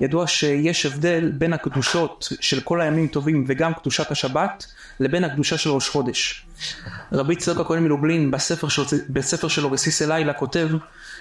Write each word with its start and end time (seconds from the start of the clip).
ידוע 0.00 0.26
שיש 0.26 0.86
הבדל 0.86 1.32
בין 1.34 1.52
הקדושות 1.52 2.32
של 2.40 2.60
כל 2.60 2.80
הימים 2.80 3.06
טובים 3.06 3.44
וגם 3.48 3.74
קדושת 3.74 4.10
השבת 4.10 4.66
לבין 5.00 5.24
הקדושה 5.24 5.58
של 5.58 5.70
ראש 5.70 5.88
חודש. 5.88 6.46
רבי 7.12 7.36
צדוק 7.36 7.60
הכהן 7.60 7.82
מלובלין 7.82 8.30
בספר, 8.30 8.68
שלו, 8.68 8.84
בספר 9.08 9.48
שלו 9.48 9.72
רסיס 9.72 10.02
אלילה 10.02 10.32
כותב 10.32 10.68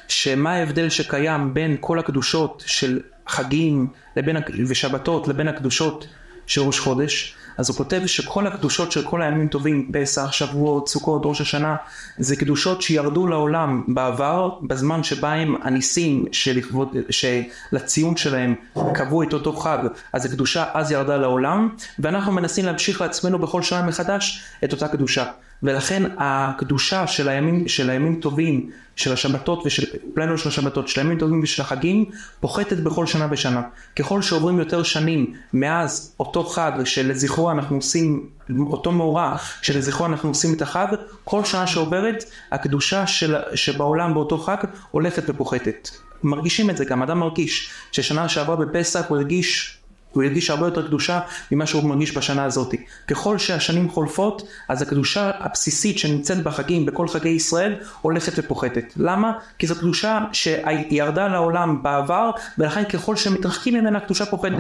שמה 0.08 0.54
ההבדל 0.54 0.90
שקיים 0.90 1.54
בין 1.54 1.78
כל 1.80 2.00
הקדושות 2.00 2.64
של 2.66 3.00
חגים 3.28 3.88
לבין, 4.18 4.38
ושבתות 4.68 5.28
לבין 5.28 5.48
הקדושות 5.48 6.08
של 6.46 6.62
ראש 6.62 6.80
חודש 6.80 7.36
אז 7.58 7.70
הוא 7.70 7.78
כותב 7.78 8.02
שכל 8.06 8.48
הקדושות 8.48 8.92
של 8.92 9.04
כל 9.04 9.22
הימים 9.22 9.48
טובים, 9.48 9.92
פסח, 9.94 10.32
שבועות, 10.32 10.90
סוכות, 10.90 11.22
ראש 11.26 11.42
השנה, 11.42 11.76
זה 12.18 12.36
קדושות 12.36 12.82
שירדו 12.82 13.28
לעולם 13.28 13.84
בעבר, 13.88 14.50
בזמן 14.62 15.04
שבהם 15.04 15.56
הניסים 15.64 16.26
שלכבוד, 16.32 16.96
שלציון 17.10 18.18
שלהם 18.18 18.56
קבעו 18.94 19.24
את 19.24 19.34
אותו 19.34 19.54
חג, 19.54 19.78
אז 20.14 20.26
הקדושה 20.26 20.66
אז 20.74 20.92
ירדה 20.92 21.18
לעולם, 21.18 21.70
ואנחנו 22.00 22.32
מנסים 22.32 22.66
להמשיך 22.66 23.02
לעצמנו 23.02 23.40
בכל 23.40 23.62
שנה 23.62 23.82
מחדש 23.82 24.44
את 24.64 24.74
אותה 24.74 24.88
קדושה. 24.88 25.26
ולכן 25.64 26.04
הקדושה 26.18 27.08
של 27.08 27.30
הימים, 27.30 27.68
של 27.68 27.90
הימים 27.90 28.20
טובים, 28.22 28.70
של 28.96 29.14
השבתות 29.14 29.66
ושל, 29.66 29.84
לא 30.16 30.38
של 30.38 30.50
השבתות, 30.50 30.88
של 30.88 31.02
הימים 31.02 31.20
טובים 31.20 31.40
ושל 31.44 31.62
החגים, 31.62 32.06
פוחתת 32.40 32.78
בכל 32.78 33.06
שנה 33.06 33.28
ושנה. 33.32 33.62
ככל 33.96 34.22
שעוברים 34.22 34.60
יותר 34.60 34.84
שנים 34.84 35.34
מאז 35.54 36.16
אותו 36.20 36.44
חג 36.44 36.72
שלזכרו 36.86 37.52
אנחנו 37.52 37.76
עושים, 37.76 38.30
אותו 38.60 38.92
מאורע 38.92 39.36
שלזכרו 39.62 40.06
אנחנו 40.06 40.30
עושים 40.30 40.54
את 40.54 40.62
החג, 40.62 40.88
כל 41.24 41.44
שנה 41.44 41.68
שעוברת 41.68 42.24
הקדושה 42.52 43.08
של, 43.08 43.36
שבעולם 43.56 44.14
באותו 44.14 44.38
חג 44.38 44.58
הולכת 44.92 45.24
ופוחתת. 45.28 45.90
מרגישים 46.24 46.70
את 46.70 46.78
זה 46.78 46.86
גם, 46.86 47.04
אדם 47.04 47.20
מרגיש 47.20 47.70
ששנה 47.92 48.30
שעברה 48.30 48.56
בפסח 48.56 49.06
הוא 49.08 49.18
הרגיש 49.18 49.77
הוא 50.12 50.24
הרגיש 50.24 50.50
הרבה 50.50 50.68
יותר 50.68 50.88
קדושה 50.88 51.20
ממה 51.52 51.66
שהוא 51.66 51.84
מרגיש 51.84 52.18
בשנה 52.18 52.44
הזאת. 52.44 52.76
ככל 53.08 53.38
שהשנים 53.38 53.90
חולפות, 53.90 54.48
אז 54.70 54.82
הקדושה 54.82 55.32
הבסיסית 55.40 56.00
שנמצאת 56.00 56.44
בחגים, 56.44 56.86
בכל 56.86 57.08
חגי 57.08 57.30
ישראל, 57.30 57.76
הולכת 58.02 58.32
ופוחתת. 58.36 58.94
למה? 58.98 59.32
כי 59.60 59.68
זו 59.68 59.76
קדושה 59.76 60.20
שירדה 60.32 61.28
לעולם 61.28 61.84
בעבר, 61.84 62.32
ולכן 62.58 62.84
ככל 62.84 63.16
שמתרחקים 63.16 63.74
ממנה 63.74 63.98
הקדושה 63.98 64.26
פוחתת. 64.26 64.58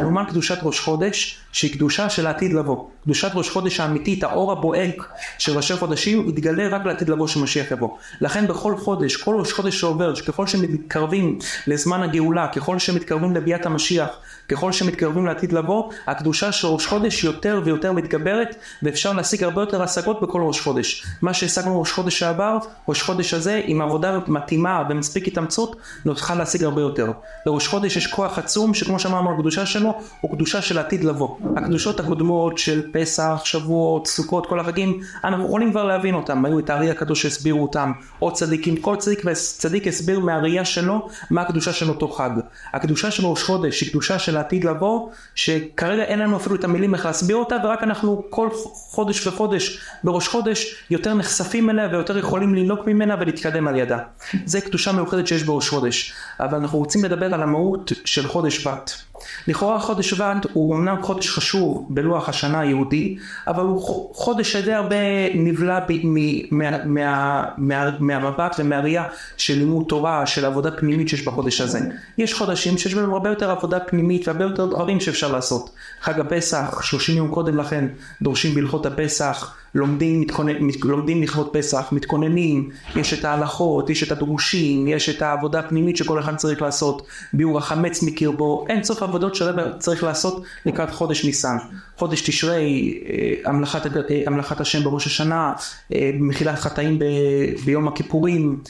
לעומת 0.00 0.28
קדושת 0.28 0.58
ראש 0.62 0.80
חודש, 0.80 1.40
שהיא 1.52 1.72
קדושה 1.72 2.10
של 2.10 2.26
העתיד 2.26 2.52
לבוא. 2.52 2.84
קדושת 3.04 3.30
ראש 3.34 3.50
חודש 3.50 3.80
האמיתית, 3.80 4.24
האור 4.24 4.52
הבוהק 4.52 5.08
של 5.38 5.56
ראשי 5.56 5.76
חודשים, 5.76 6.28
יתגלה 6.28 6.68
רק 6.68 6.84
לעתיד 6.84 7.08
לבוא 7.08 7.26
שמשיח 7.26 7.70
יבוא. 7.70 7.88
לכן 8.20 8.46
בכל 8.46 8.76
חודש, 8.76 9.16
כל 9.16 9.36
ראש 9.38 9.52
חודש 9.52 9.80
שעובר, 9.80 10.14
שככל 10.14 10.46
שמתקרבים 10.46 11.38
לזמן 11.66 12.02
הגאולה, 12.02 12.48
ככל 12.48 12.78
שמתקרבים 12.78 13.34
לביאת 13.34 13.66
המשיח, 13.66 14.08
ככל 14.50 14.72
שמתקרבים 14.72 15.26
לעתיד 15.26 15.52
לבוא, 15.52 15.90
הקדושה 16.06 16.52
של 16.52 16.66
ראש 16.66 16.86
חודש 16.86 17.24
יותר 17.24 17.60
ויותר 17.64 17.92
מתגברת, 17.92 18.56
ואפשר 18.82 19.12
להשיג 19.12 19.44
הרבה 19.44 19.62
יותר 19.62 19.82
השגות 19.82 20.20
בכל 20.20 20.42
ראש 20.42 20.60
חודש. 20.60 21.06
מה 21.22 21.34
שהשגנו 21.34 21.80
ראש 21.80 21.92
חודש 21.92 22.18
שעבר, 22.18 22.58
ראש 22.88 23.02
חודש 23.02 23.34
הזה, 23.34 23.60
עם 23.64 23.82
עבודה 23.82 24.18
מתאימה 24.26 24.82
ומספיק 24.90 25.28
התאמצות, 25.28 25.76
נוכל 26.04 26.34
להשיג 26.34 26.64
הרבה 26.64 26.80
יותר. 26.80 27.12
לראש 27.46 27.68
חודש 27.68 27.96
יש 27.96 28.06
כוח 28.06 28.38
עצום, 28.38 28.74
שכמו 28.74 28.98
שאמרנו, 28.98 29.34
הקדושה 29.34 29.66
שלו, 29.66 29.94
הוא 30.20 30.34
קדושה 30.34 30.62
של 30.62 30.78
עתיד 30.78 31.04
לבוא. 31.04 31.36
הקדושות 31.56 32.00
הקודמות 32.00 32.58
של 32.58 32.82
פסח, 32.92 33.40
שבועות, 33.44 34.06
סוכות, 34.06 34.46
כל 34.46 34.60
החגים, 34.60 35.00
אנחנו 35.24 35.44
יכולים 35.44 35.70
כבר 35.70 35.84
להבין 35.84 36.14
אותם. 36.14 36.44
היו 36.44 36.58
את 36.58 36.70
הארי 36.70 36.90
הקדוש 36.90 37.22
שהסבירו 37.22 37.62
אותם, 37.62 37.92
או 38.22 38.32
צדיקים, 38.32 38.76
כל 38.76 38.96
צדיק 38.96 39.22
וצדיק 39.24 39.86
הסביר 39.86 40.20
מהראייה 40.20 40.64
שלו, 40.64 41.08
מה 41.30 41.42
הקדושה 41.42 41.72
של 41.72 41.88
אותו 41.88 42.08
חג. 42.08 42.30
הקדושה 42.72 43.10
של 43.10 43.26
ראש 43.26 43.42
חודש 43.42 43.80
היא 43.80 43.90
קדושה 43.90 44.18
של 44.18 44.36
לעתיד 44.40 44.64
לבוא, 44.64 45.08
שכרגע 45.34 46.02
אין 46.02 46.18
לנו 46.18 46.36
אפילו 46.36 46.54
את 46.56 46.64
המילים 46.64 46.94
איך 46.94 47.06
להסביר 47.06 47.36
אותה, 47.36 47.56
ורק 47.64 47.82
אנחנו 47.82 48.22
כל 48.30 48.48
חודש 48.90 49.26
וחודש 49.26 49.80
בראש 50.04 50.28
חודש 50.28 50.84
יותר 50.90 51.14
נחשפים 51.14 51.70
אליה 51.70 51.88
ויותר 51.92 52.18
יכולים 52.18 52.54
לנלוק 52.54 52.86
ממנה 52.86 53.16
ולהתקדם 53.20 53.68
על 53.68 53.76
ידה. 53.76 53.98
זה 54.44 54.60
קדושה 54.60 54.92
מיוחדת 54.92 55.26
שיש 55.26 55.42
בראש 55.42 55.68
חודש, 55.68 56.12
אבל 56.40 56.58
אנחנו 56.58 56.78
רוצים 56.78 57.04
לדבר 57.04 57.34
על 57.34 57.42
המהות 57.42 57.92
של 58.04 58.28
חודש 58.28 58.56
שבט. 58.56 58.90
לכאורה 59.48 59.80
חודש 59.80 60.10
שבט 60.10 60.46
הוא 60.52 60.76
אמנם 60.76 61.02
חודש 61.02 61.30
חשוב 61.30 61.86
בלוח 61.90 62.28
השנה 62.28 62.60
היהודי, 62.60 63.16
אבל 63.46 63.62
הוא 63.62 64.10
חודש 64.14 64.52
שדי 64.52 64.72
הרבה 64.72 64.96
נבלע 65.34 65.78
מהמבט 67.98 68.56
ומהראייה 68.58 69.04
של 69.36 69.58
לימוד 69.58 69.84
תורה, 69.88 70.26
של 70.26 70.44
עבודה 70.44 70.70
פנימית 70.70 71.08
שיש 71.08 71.24
בחודש 71.24 71.60
הזה. 71.60 71.80
יש 72.18 72.34
חודשים 72.34 72.78
שיש 72.78 72.94
בהם 72.94 73.12
הרבה 73.12 73.28
יותר 73.28 73.50
עבודה 73.50 73.80
פנימית 73.80 74.28
והרבה 74.28 74.44
יותר 74.44 74.66
דברים 74.66 75.00
שאפשר 75.00 75.32
לעשות. 75.32 75.70
חג 76.00 76.20
הפסח, 76.20 76.80
30 76.82 77.16
יום 77.16 77.28
קודם 77.28 77.56
לכן, 77.56 77.88
דורשים 78.22 78.54
בהלכות 78.54 78.86
הפסח, 78.86 79.54
לומדים, 79.74 80.20
מתכונן, 80.20 80.52
לומדים 80.84 81.22
לכבוד 81.22 81.48
פסח, 81.52 81.88
מתכוננים, 81.92 82.70
יש 82.96 83.14
את 83.14 83.24
ההלכות, 83.24 83.90
יש 83.90 84.02
את 84.02 84.12
הדרושים, 84.12 84.88
יש 84.88 85.08
את 85.08 85.22
העבודה 85.22 85.58
הפנימית 85.58 85.96
שכל 85.96 86.18
אחד 86.20 86.36
צריך 86.36 86.62
לעשות, 86.62 87.06
ביאור 87.32 87.58
החמץ 87.58 88.02
מקרבו, 88.02 88.64
אין 88.68 88.84
סוף 88.84 89.02
עבודות 89.10 89.38
צריך 89.78 90.04
לעשות 90.04 90.42
לקראת 90.66 90.90
חודש 90.90 91.24
ניסן. 91.24 91.56
חודש 91.96 92.20
תשרי, 92.20 92.98
אה, 93.08 93.50
המלאכת, 93.50 93.86
אה, 93.86 94.22
המלאכת 94.26 94.60
השם 94.60 94.84
בראש 94.84 95.06
השנה, 95.06 95.52
אה, 95.94 96.10
מחילת 96.20 96.58
חטאים 96.58 96.98
ב, 96.98 97.04
ביום 97.64 97.88
הכיפורים, 97.88 98.60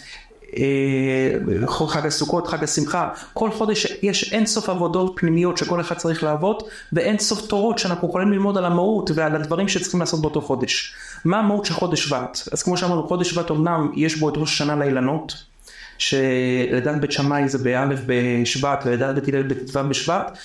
חג 1.89 2.07
הסוכות, 2.07 2.47
חג 2.47 2.65
השמחה, 2.65 3.09
כל 3.35 3.51
חודש 3.51 3.87
יש 4.03 4.33
אין 4.33 4.47
סוף 4.47 4.69
עבודות 4.69 5.13
פנימיות 5.17 5.59
שכל 5.59 5.81
אחד 5.81 5.95
צריך 5.95 6.23
לעבוד 6.23 6.63
ואין 6.93 7.19
סוף 7.19 7.47
תורות 7.47 7.79
שאנחנו 7.79 8.09
יכולים 8.09 8.33
ללמוד 8.33 8.59
על 8.59 8.65
המהות 8.65 9.11
ועל 9.15 9.37
הדברים 9.37 9.69
שצריכים 9.69 10.01
לעשות 10.01 10.21
באותו 10.21 10.41
חודש. 10.41 10.95
מה 11.25 11.39
המהות 11.39 11.65
של 11.65 11.75
חודש 11.75 12.05
שבט? 12.05 12.39
אז 12.53 12.63
כמו 12.63 12.77
שאמרנו 12.77 13.09
חודש 13.09 13.31
שבט 13.31 13.51
אמנם 13.51 13.93
יש 13.97 14.17
בו 14.17 14.29
את 14.29 14.35
ראש 14.37 14.53
השנה 14.53 14.77
לאילנות 14.77 15.50
שלדת 16.01 17.01
בית 17.01 17.13
שמאי 17.13 17.49
זה 17.49 17.59
באלף 17.59 18.01
בשבט 18.07 18.83
ולדת 18.87 19.15
בית 19.15 19.35
הלל 19.35 19.43
בט"ו 19.43 19.89
בשבט, 19.89 20.39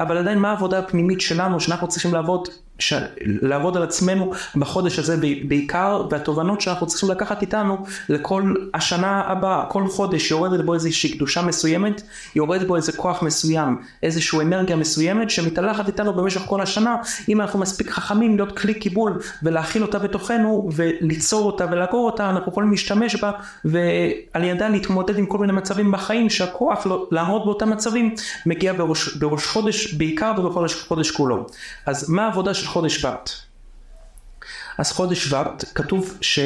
אבל 0.00 0.16
עדיין 0.16 0.38
מה 0.38 0.50
העבודה 0.50 0.78
הפנימית 0.78 1.20
שלנו 1.20 1.60
שאנחנו 1.60 1.88
צריכים 1.88 2.14
לעבוד 2.14 2.48
ש... 2.78 2.92
לעבוד 3.24 3.76
על 3.76 3.82
עצמנו 3.82 4.32
בחודש 4.56 4.98
הזה 4.98 5.16
בעיקר, 5.48 6.06
והתובנות 6.10 6.60
שאנחנו 6.60 6.86
צריכים 6.86 7.10
לקחת 7.10 7.42
איתנו 7.42 7.84
לכל 8.08 8.54
השנה 8.74 9.22
הבאה. 9.26 9.64
כל 9.68 9.88
חודש 9.88 10.30
יורדת 10.30 10.64
בו 10.64 10.74
איזושהי 10.74 11.12
קדושה 11.12 11.42
מסוימת, 11.42 12.02
יורד 12.34 12.64
בו 12.64 12.76
איזה 12.76 12.92
כוח 12.92 13.22
מסוים, 13.22 13.78
איזושהי 14.02 14.40
אנרגיה 14.40 14.76
מסוימת 14.76 15.30
שמתהלכת 15.30 15.86
איתנו 15.86 16.14
במשך 16.14 16.40
כל 16.40 16.60
השנה, 16.60 16.96
אם 17.28 17.40
אנחנו 17.40 17.58
מספיק 17.58 17.90
חכמים 17.90 18.36
להיות 18.36 18.58
כלי 18.58 18.74
קיבול 18.74 19.18
ולהכיל 19.42 19.82
אותה 19.82 19.98
בתוכנו 19.98 20.68
וליצור 20.72 21.46
אותה 21.46 21.66
ולעקור 21.70 22.06
אותה, 22.06 22.30
אנחנו 22.30 22.52
יכולים 22.52 22.70
להשתמש 22.70 23.16
בה 23.16 23.30
ועל 23.64 24.44
ידה 24.44 24.68
להתמודד 24.68 25.18
עם 25.18 25.26
כל 25.26 25.38
מיני 25.38 25.52
מצבים 25.52 25.92
בחיים 25.92 26.30
שהכוח 26.30 26.86
לא, 26.86 27.08
לעמוד 27.10 27.44
באותם 27.44 27.70
מצבים 27.70 28.14
מגיע 28.46 28.72
בראש, 28.72 29.16
בראש 29.16 29.46
חודש 29.46 29.94
בעיקר 29.94 30.32
ובחודש 30.38 30.74
חודש 30.74 31.10
כולו. 31.10 31.46
אז 31.86 32.10
מה 32.10 32.24
העבודה 32.24 32.54
של 32.54 32.67
חודש 32.68 32.96
שבט. 32.96 33.30
אז 34.78 34.92
חודש 34.92 35.24
שבט 35.24 35.64
כתוב 35.74 36.18
ש... 36.20 36.38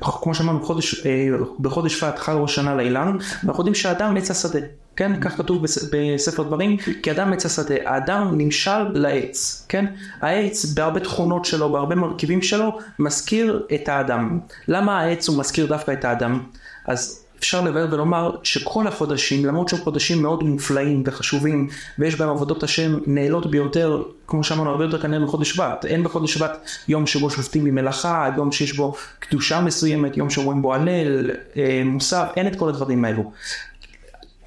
כמו 0.00 0.34
שאמרנו 0.34 0.64
חודש, 0.64 1.06
אה, 1.06 1.28
בחודש 1.60 2.00
שבט 2.00 2.18
חל 2.18 2.32
ראש 2.32 2.54
שנה 2.54 2.74
לאילן 2.74 3.16
ואנחנו 3.44 3.60
יודעים 3.60 3.74
שהאדם 3.74 4.16
עץ 4.16 4.30
השדה 4.30 4.58
כן? 4.96 5.20
כך 5.20 5.36
כתוב 5.36 5.62
בספר 5.62 6.42
דברים 6.42 6.76
כי 7.02 7.10
אדם 7.10 7.32
עץ 7.32 7.46
השדה 7.46 7.74
האדם 7.84 8.38
נמשל 8.38 8.88
לעץ 8.92 9.66
כן? 9.68 9.86
העץ 10.20 10.64
בהרבה 10.64 11.00
תכונות 11.00 11.44
שלו 11.44 11.72
בהרבה 11.72 11.94
מרכיבים 11.94 12.42
שלו 12.42 12.78
מזכיר 12.98 13.66
את 13.74 13.88
האדם. 13.88 14.40
למה 14.68 15.00
העץ 15.00 15.28
הוא 15.28 15.38
מזכיר 15.38 15.66
דווקא 15.66 15.92
את 15.92 16.04
האדם? 16.04 16.42
אז 16.86 17.23
אפשר 17.38 17.60
לבאר 17.60 17.86
ולומר 17.90 18.30
שכל 18.42 18.86
החודשים, 18.86 19.44
למרות 19.44 19.68
שהם 19.68 19.80
חודשים 19.80 20.22
מאוד 20.22 20.42
מופלאים 20.42 21.02
וחשובים, 21.06 21.68
ויש 21.98 22.14
בהם 22.14 22.28
עבודות 22.28 22.62
השם 22.62 22.98
נעלות 23.06 23.50
ביותר, 23.50 24.02
כמו 24.26 24.44
שאמרנו, 24.44 24.70
הרבה 24.70 24.84
יותר 24.84 25.02
כנראה 25.02 25.26
בחודש 25.26 25.50
שבט. 25.50 25.84
אין 25.84 26.04
בחודש 26.04 26.34
שבט 26.34 26.68
יום 26.88 27.06
שבו 27.06 27.30
שופטים 27.30 27.64
ממלאכה, 27.64 28.28
יום 28.36 28.52
שיש 28.52 28.72
בו 28.72 28.94
קדושה 29.18 29.60
מסוימת, 29.60 30.16
יום 30.16 30.30
שאומרים 30.30 30.62
בו 30.62 30.74
הלל, 30.74 31.30
אה, 31.56 31.82
מוסר, 31.84 32.24
אין 32.36 32.46
את 32.46 32.56
כל 32.56 32.68
הדברים 32.68 33.04
האלו. 33.04 33.32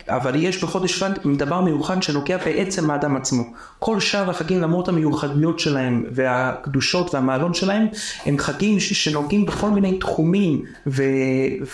אבל 0.07 0.35
יש 0.35 0.63
בחודש 0.63 0.99
שבט 0.99 1.25
דבר 1.37 1.61
מיוחד 1.61 2.03
שנוגע 2.03 2.37
בעצם 2.37 2.91
האדם 2.91 3.15
עצמו. 3.15 3.43
כל 3.79 3.99
שאר 3.99 4.29
החגים 4.29 4.61
למרות 4.61 4.87
המיוחדויות 4.87 5.59
שלהם 5.59 6.03
והקדושות 6.11 7.13
והמעלון 7.13 7.53
שלהם 7.53 7.87
הם 8.25 8.37
חגים 8.37 8.79
שנוגעים 8.79 9.45
בכל 9.45 9.69
מיני 9.69 9.99
תחומים 9.99 10.61
ו... 10.87 11.03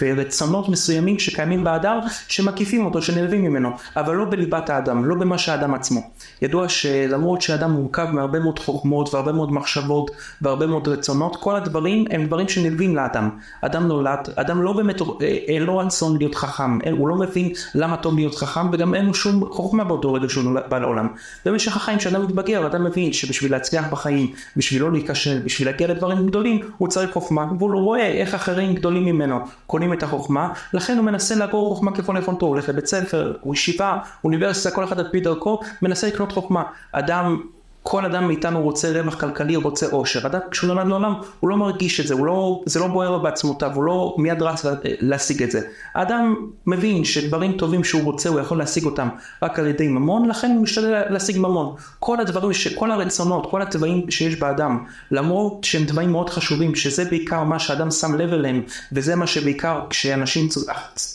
ורצונות 0.01 0.69
מסוימים 0.69 1.19
שקיימים 1.19 1.63
באדם 1.63 1.99
שמקיפים 2.27 2.85
אותו, 2.85 3.01
שנלווים 3.01 3.43
ממנו, 3.43 3.69
אבל 3.95 4.15
לא 4.15 4.25
בליבת 4.25 4.69
האדם, 4.69 5.05
לא 5.05 5.15
במה 5.15 5.37
שהאדם 5.37 5.73
עצמו. 5.73 6.01
ידוע 6.41 6.69
שלמרות 6.69 7.41
שאדם 7.41 7.71
מורכב 7.71 8.07
מהרבה 8.11 8.39
מאוד 8.39 8.59
חוכמות 8.59 9.13
והרבה 9.13 9.31
מאוד 9.31 9.51
מחשבות 9.53 10.11
והרבה 10.41 10.67
מאוד 10.67 10.87
רצונות, 10.87 11.35
כל 11.35 11.55
הדברים 11.55 12.05
הם 12.11 12.25
דברים 12.25 12.49
שנלווים 12.49 12.95
לאדם. 12.95 13.29
אדם 13.61 13.87
נולד, 13.87 14.29
אדם 14.35 14.61
לא 14.61 14.73
באמת, 14.73 15.01
אין 15.21 15.63
לו 15.63 15.77
רצון 15.77 16.17
להיות 16.17 16.35
חכם, 16.35 16.79
הוא 16.91 17.07
לא 17.07 17.15
מבין 17.15 17.51
למה 17.75 17.97
טוב 17.97 18.15
להיות 18.23 18.35
חכם 18.35 18.69
וגם 18.71 18.95
אין 18.95 19.05
לו 19.05 19.13
שום 19.13 19.49
חוכמה 19.51 19.83
באותו 19.83 20.13
רגע 20.13 20.29
שהוא 20.29 20.59
בא 20.69 20.79
לעולם. 20.79 21.07
במשך 21.45 21.75
החיים 21.77 21.97
כשאדם 21.97 22.21
מתבגר 22.21 22.67
אדם 22.67 22.83
מבין 22.83 23.13
שבשביל 23.13 23.51
להצליח 23.51 23.85
בחיים, 23.91 24.31
בשביל 24.57 24.81
לא 24.81 24.91
להיכשל, 24.91 25.39
בשביל 25.45 25.67
להגיע 25.67 25.87
לדברים 25.87 26.27
גדולים 26.27 26.59
הוא 26.77 26.87
צריך 26.87 27.11
חוכמה 27.11 27.45
והוא 27.59 27.71
לא 27.71 27.79
רואה 27.79 28.07
איך 28.07 28.35
אחרים 28.35 28.73
גדולים 28.75 29.05
ממנו 29.05 29.39
קונים 29.67 29.93
את 29.93 30.03
החוכמה 30.03 30.53
לכן 30.73 30.97
הוא 30.97 31.05
מנסה 31.05 31.35
לעבור 31.35 31.75
חוכמה 31.75 31.91
ככל 31.95 32.15
יכולתו, 32.19 32.45
הוא 32.45 32.53
הולך 32.53 32.69
לבית 32.69 32.85
ספר, 32.85 33.33
ישיבה, 33.51 33.97
אוניברסיטה, 34.23 34.75
כל 34.75 34.83
אחד 34.83 34.99
על 34.99 35.07
פי 35.11 35.19
דרכו 35.19 35.59
מנסה 35.81 36.07
לקנות 36.07 36.31
חוכמה. 36.31 36.63
אדם 36.91 37.41
כל 37.83 38.05
אדם 38.05 38.27
מאיתנו 38.27 38.61
רוצה 38.61 39.01
רווח 39.01 39.15
כלכלי, 39.19 39.53
הוא 39.53 39.63
רוצה 39.63 39.87
עושר. 39.91 40.27
אדם 40.27 40.39
כשהוא 40.51 40.67
נולד 40.67 40.87
לעולם, 40.87 41.13
הוא 41.39 41.49
לא 41.49 41.57
מרגיש 41.57 41.99
את 41.99 42.07
זה, 42.07 42.15
לא, 42.15 42.61
זה 42.65 42.79
לא 42.79 42.87
בוער 42.87 43.11
לו 43.11 43.21
בעצמותיו, 43.21 43.71
הוא 43.75 43.83
לא 43.83 44.15
מיד 44.17 44.41
רץ 44.41 44.65
להשיג 44.83 45.43
את 45.43 45.51
זה. 45.51 45.61
האדם 45.95 46.35
מבין 46.65 47.05
שדברים 47.05 47.51
טובים 47.51 47.83
שהוא 47.83 48.03
רוצה, 48.03 48.29
הוא 48.29 48.39
יכול 48.39 48.57
להשיג 48.57 48.85
אותם 48.85 49.09
רק 49.43 49.59
על 49.59 49.67
ידי 49.67 49.87
ממון, 49.87 50.29
לכן 50.29 50.51
הוא 50.51 50.63
משתדל 50.63 51.01
להשיג 51.09 51.37
ממון. 51.37 51.75
כל 51.99 52.19
הדברים, 52.19 52.51
כל 52.75 52.91
הרצונות, 52.91 53.47
כל 53.51 53.61
התוואים 53.61 54.11
שיש 54.11 54.39
באדם, 54.39 54.83
למרות 55.11 55.63
שהם 55.63 55.85
תוואים 55.85 56.11
מאוד 56.11 56.29
חשובים, 56.29 56.75
שזה 56.75 57.05
בעיקר 57.05 57.43
מה 57.43 57.59
שאדם 57.59 57.91
שם 57.91 58.15
לב 58.15 58.33
אליהם, 58.33 58.61
וזה 58.91 59.15
מה 59.15 59.27
שבעיקר 59.27 59.79
כשאנשים 59.89 60.47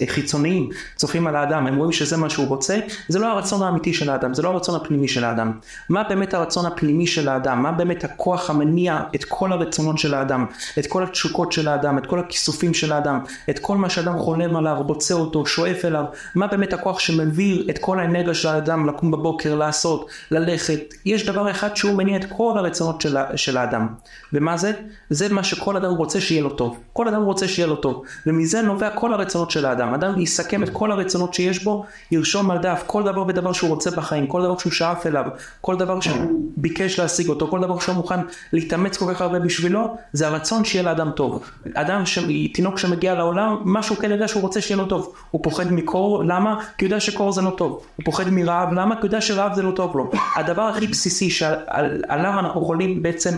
חיצוניים 0.06 0.68
צופים 0.96 1.26
על 1.26 1.36
האדם, 1.36 1.66
הם 1.66 1.76
רואים 1.76 1.92
שזה 1.92 2.16
מה 2.16 2.30
שהוא 2.30 2.48
רוצה, 2.48 2.78
זה 3.08 3.18
לא 3.18 3.26
הרצון 3.26 3.62
האמיתי 3.62 3.94
של 3.94 4.10
האדם, 4.10 4.34
זה 4.34 4.42
לא 4.42 4.48
הרצון 4.48 4.74
הפנימי 4.74 5.08
של 5.08 5.24
האדם. 5.24 5.52
מה 5.88 6.02
באמת 6.08 6.34
הרצון 6.34 6.57
הרצון 6.58 6.72
הפנימי 6.72 7.06
של 7.06 7.28
האדם, 7.28 7.62
מה 7.62 7.72
באמת 7.72 8.04
הכוח 8.04 8.50
המניע 8.50 9.00
את 9.14 9.24
כל 9.24 9.52
הרצונות 9.52 9.98
של 9.98 10.14
האדם, 10.14 10.46
את 10.78 10.86
כל 10.86 11.02
התשוקות 11.02 11.52
של 11.52 11.68
האדם, 11.68 11.98
את 11.98 12.06
כל 12.06 12.18
הכיסופים 12.18 12.74
של 12.74 12.92
האדם, 12.92 13.20
את 13.50 13.58
כל 13.58 13.76
מה 13.76 13.90
שאדם 13.90 14.18
חולם 14.18 14.56
עליו, 14.56 14.76
רוצה 14.86 15.14
אותו, 15.14 15.46
שואף 15.46 15.84
אליו, 15.84 16.04
מה 16.34 16.46
באמת 16.46 16.72
הכוח 16.72 16.98
שמביא 16.98 17.70
את 17.70 17.78
כל 17.78 18.00
האנרגיה 18.00 18.34
של 18.34 18.48
האדם 18.48 18.88
לקום 18.88 19.10
בבוקר, 19.10 19.54
לעשות, 19.54 20.10
ללכת. 20.30 20.94
יש 21.04 21.26
דבר 21.26 21.50
אחד 21.50 21.76
שהוא 21.76 21.98
מניע 21.98 22.16
את 22.16 22.24
כל 22.24 22.54
הרצונות 22.56 23.00
של, 23.00 23.16
של 23.36 23.56
האדם. 23.56 23.88
ומה 24.32 24.56
זה? 24.56 24.72
זה 25.10 25.28
מה 25.28 25.42
שכל 25.42 25.76
אדם 25.76 25.90
רוצה 25.90 26.20
שיהיה 26.20 26.42
לו 26.42 26.50
טוב. 26.50 26.78
כל 26.92 27.08
אדם 27.08 27.22
רוצה 27.22 27.48
שיהיה 27.48 27.66
לו 27.66 27.76
טוב. 27.76 28.02
ומזה 28.26 28.62
נובע 28.62 28.90
כל 28.90 29.14
הרצונות 29.14 29.50
של 29.50 29.66
האדם. 29.66 29.94
אדם 29.94 30.20
יסכם 30.20 30.62
את 30.62 30.68
כל 30.72 30.92
הרצונות 30.92 31.34
שיש 31.34 31.64
בו, 31.64 31.84
ירשום 32.10 32.50
על 32.50 32.58
דף 32.58 32.82
כל 32.86 33.02
דבר 33.02 33.24
ודבר 33.28 33.52
שהוא 33.52 33.70
רוצה 33.70 33.90
בחיים, 33.90 34.26
כל 34.26 34.42
דבר 34.42 34.58
שהוא 34.58 34.72
שאף 34.72 35.06
אליו, 35.06 35.24
כל 35.60 35.76
דבר 35.76 36.00
שהוא 36.00 36.47
ביקש 36.56 37.00
להשיג 37.00 37.28
אותו, 37.28 37.46
כל 37.46 37.60
דבר 37.60 37.78
שהוא 37.78 37.94
מוכן 37.94 38.20
להתאמץ 38.52 38.96
כל 38.96 39.14
כך 39.14 39.20
הרבה 39.20 39.38
בשבילו, 39.38 39.96
זה 40.12 40.26
הרצון 40.26 40.64
שיהיה 40.64 40.82
לאדם 40.82 41.10
טוב. 41.10 41.42
אדם, 41.74 42.06
ש... 42.06 42.18
תינוק 42.54 42.78
שמגיע 42.78 43.14
לעולם, 43.14 43.56
משהו 43.64 43.96
כן 43.96 44.10
יודע 44.10 44.28
שהוא 44.28 44.42
רוצה 44.42 44.60
שיהיה 44.60 44.82
לו 44.82 44.86
טוב. 44.86 45.12
הוא 45.30 45.42
פוחד 45.42 45.72
מקור, 45.72 46.24
למה? 46.24 46.64
כי 46.78 46.84
הוא 46.84 46.88
יודע 46.88 47.00
שקור 47.00 47.32
זה 47.32 47.42
לא 47.42 47.50
טוב. 47.50 47.82
הוא 47.96 48.04
פוחד 48.04 48.30
מרעב, 48.30 48.72
למה? 48.72 48.94
כי 48.94 49.00
הוא 49.00 49.06
יודע 49.06 49.20
שרעב 49.20 49.54
זה 49.54 49.62
לא 49.62 49.70
טוב 49.70 49.96
לו. 49.96 50.10
הדבר 50.36 50.62
הכי 50.62 50.86
בסיסי 50.86 51.30
שעליו 51.30 52.38
אנחנו 52.38 52.62
יכולים 52.62 53.02
בעצם 53.02 53.30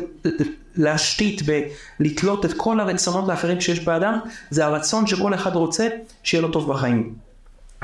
להשתית 0.77 1.43
ולתלות 2.01 2.45
את 2.45 2.53
כל 2.56 2.81
הרצונות 2.81 3.29
האחרים 3.29 3.61
שיש 3.61 3.85
באדם, 3.85 4.19
זה 4.51 4.67
הרצון 4.67 5.06
שכל 5.06 5.35
אחד 5.35 5.55
רוצה 5.56 5.89
שיהיה 6.23 6.43
לו 6.43 6.49
טוב 6.49 6.73
בחיים. 6.73 7.30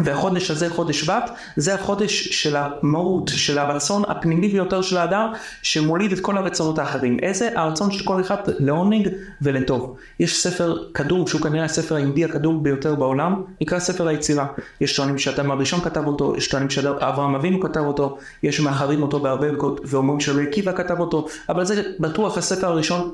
והחודש 0.00 0.50
הזה, 0.50 0.70
חודש 0.70 1.00
שבט, 1.00 1.30
זה 1.56 1.74
החודש 1.74 2.28
של 2.28 2.56
המהות, 2.56 3.30
של 3.34 3.58
הרצון 3.58 4.02
הפנימי 4.08 4.48
ביותר 4.48 4.82
של 4.82 4.96
האדם, 4.96 5.32
שמוליד 5.62 6.12
את 6.12 6.20
כל 6.20 6.38
הרצונות 6.38 6.78
האחרים. 6.78 7.16
איזה? 7.22 7.48
הרצון 7.54 7.92
של 7.92 8.04
כל 8.04 8.20
אחד 8.20 8.36
לעונג 8.46 9.08
ולטוב. 9.42 9.96
יש 10.20 10.42
ספר 10.42 10.78
קדום, 10.92 11.26
שהוא 11.26 11.40
כנראה 11.40 11.64
הספר 11.64 11.94
היהודי 11.94 12.24
הקדום 12.24 12.62
ביותר 12.62 12.94
בעולם, 12.94 13.42
נקרא 13.60 13.78
ספר 13.78 14.08
היצירה. 14.08 14.46
יש 14.80 14.96
טוענים 14.96 15.18
שאדם 15.18 15.50
הראשון 15.50 15.80
כתב 15.80 16.06
אותו, 16.06 16.36
יש 16.36 16.48
טוענים 16.48 16.70
שאברהם 16.70 17.34
אבינו 17.34 17.60
כתב 17.60 17.80
אותו, 17.80 18.18
יש 18.42 18.60
מאחרים 18.60 19.02
אותו 19.02 19.20
בהרבה 19.20 19.46
ואומרים 19.84 20.20
שרבי 20.20 20.42
עקיבא 20.42 20.72
כתב 20.72 21.00
אותו, 21.00 21.26
אבל 21.48 21.64
זה 21.64 21.82
בטוח 22.00 22.38
הספר 22.38 22.66
הראשון 22.66 23.12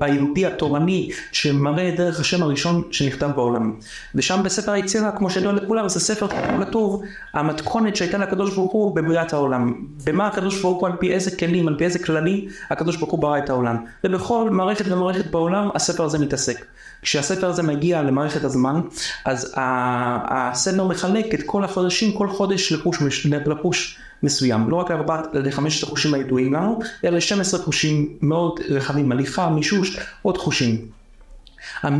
היהודי 0.00 0.46
התורני 0.46 1.10
שמראה 1.32 1.88
את 1.88 1.96
דרך 1.96 2.20
השם 2.20 2.42
הראשון 2.42 2.82
שנכתב 2.90 3.30
בעולם. 3.36 3.74
ושם 4.14 4.40
בספר 4.44 4.72
היצירה, 4.72 5.12
כמו 5.12 5.30
שידוע 5.30 5.52
לכולם, 5.52 5.88
זה 5.88 6.00
ספר 6.00 6.26
כתוב 6.60 7.02
המתכונת 7.34 7.96
שהייתה 7.96 8.18
לקדוש 8.18 8.54
ברוך 8.54 8.72
הוא 8.72 8.96
בבריאת 8.96 9.32
העולם. 9.32 9.74
במה 10.06 10.26
הקדוש 10.26 10.62
ברוך 10.62 10.80
הוא, 10.80 10.88
על 10.88 10.96
פי 11.00 11.12
איזה 11.12 11.36
כלים, 11.36 11.68
על 11.68 11.74
פי 11.78 11.84
איזה 11.84 11.98
כללים, 11.98 12.48
הקדוש 12.70 12.96
ברוך 12.96 13.10
הוא 13.10 13.20
ברא 13.20 13.38
את 13.38 13.50
העולם. 13.50 13.76
ובכל 14.04 14.50
מערכת 14.50 14.92
ומערכת 14.92 15.26
בעולם 15.26 15.68
הספר 15.74 16.04
הזה 16.04 16.18
מתעסק. 16.18 16.64
כשהספר 17.02 17.46
הזה 17.46 17.62
מגיע 17.62 18.02
למערכת 18.02 18.44
הזמן, 18.44 18.80
אז 19.24 19.54
הסדר 19.56 20.86
מחלק 20.86 21.34
את 21.34 21.40
כל 21.46 21.64
החודשים, 21.64 22.12
כל 22.12 22.28
חודש 22.28 22.72
לחוש, 22.72 23.26
לחוש 23.26 23.98
מסוים. 24.22 24.70
לא 24.70 24.76
רק 24.76 24.90
לארבעת, 24.90 25.26
לחמשת 25.32 25.82
החושים 25.82 26.14
הידועים 26.14 26.54
לנו, 26.54 26.78
אלא 27.04 27.16
לשם 27.16 27.40
עשרה 27.40 27.60
חושים 27.60 28.08
מאוד 28.22 28.60
רחבים, 28.68 29.12
הליכה, 29.12 29.50
מישוש, 29.50 29.98
עוד 30.22 30.38
חושים. 30.38 30.99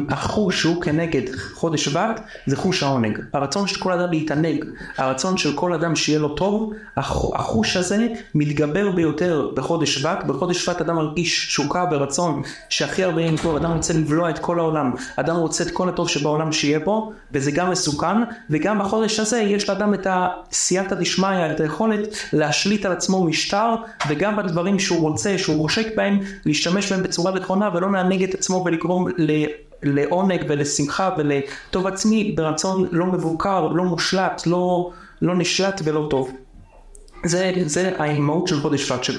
החוש 0.08 0.60
שהוא 0.60 0.82
כנגד 0.82 1.22
חודש 1.54 1.84
שבט 1.84 2.20
זה 2.46 2.56
חוש 2.56 2.82
העונג. 2.82 3.18
הרצון 3.32 3.66
של 3.66 3.80
כל 3.80 3.92
אדם 3.92 4.10
להתענג, 4.10 4.64
הרצון 4.96 5.36
של 5.36 5.56
כל 5.56 5.72
אדם 5.72 5.96
שיהיה 5.96 6.18
לו 6.18 6.28
טוב, 6.28 6.72
החוש 6.96 7.76
הזה 7.76 8.06
מתגבר 8.34 8.90
ביותר 8.90 9.50
בחודש 9.54 9.94
שבט. 9.94 10.24
בחודש 10.24 10.64
שבט 10.64 10.80
אדם 10.80 10.96
מרגיש 10.96 11.46
תשוקה 11.46 11.84
ורצון 11.90 12.42
שהכי 12.68 13.04
הרבה 13.04 13.20
יהיה 13.20 13.38
טוב, 13.42 13.56
אדם 13.56 13.72
רוצה 13.72 13.92
לבלוע 13.92 14.30
את 14.30 14.38
כל 14.38 14.58
העולם, 14.58 14.92
אדם 15.16 15.36
רוצה 15.36 15.64
את 15.64 15.70
כל 15.70 15.88
הטוב 15.88 16.08
שבעולם 16.08 16.52
שיהיה 16.52 16.78
בו, 16.78 17.12
וזה 17.32 17.50
גם 17.50 17.70
מסוכן, 17.70 18.16
וגם 18.50 18.78
בחודש 18.78 19.20
הזה 19.20 19.40
יש 19.40 19.68
לאדם 19.68 19.94
את 19.94 20.06
הסייעתא 20.10 20.94
דשמיא, 20.94 21.50
את 21.50 21.60
היכולת 21.60 22.00
להשליט 22.32 22.86
על 22.86 22.92
עצמו 22.92 23.24
משטר, 23.24 23.74
וגם 24.08 24.36
בדברים 24.36 24.78
שהוא 24.78 25.00
רוצה, 25.00 25.38
שהוא 25.38 25.56
רושק 25.56 25.96
בהם, 25.96 26.20
להשתמש 26.46 26.92
בהם 26.92 27.02
בצורה 27.02 27.32
נכונה 27.32 27.70
ולא 27.74 27.92
להנהיג 27.92 28.22
את 28.22 28.34
עצמו 28.34 28.62
ולגרום 28.66 29.06
לעונג 29.82 30.44
ולשמחה 30.48 31.10
ולטוב 31.18 31.86
עצמי 31.86 32.32
ברצון 32.36 32.88
לא 32.90 33.06
מבוקר, 33.06 33.68
לא 33.68 33.84
מושלט, 33.84 34.42
לא, 34.46 34.90
לא 35.22 35.34
נשלט 35.34 35.80
ולא 35.84 36.06
טוב. 36.10 36.30
זה, 37.24 37.52
זה 37.66 37.92
האימהות 37.98 38.48
של 38.48 38.60
חודש 38.60 38.88
שבט, 38.88 39.10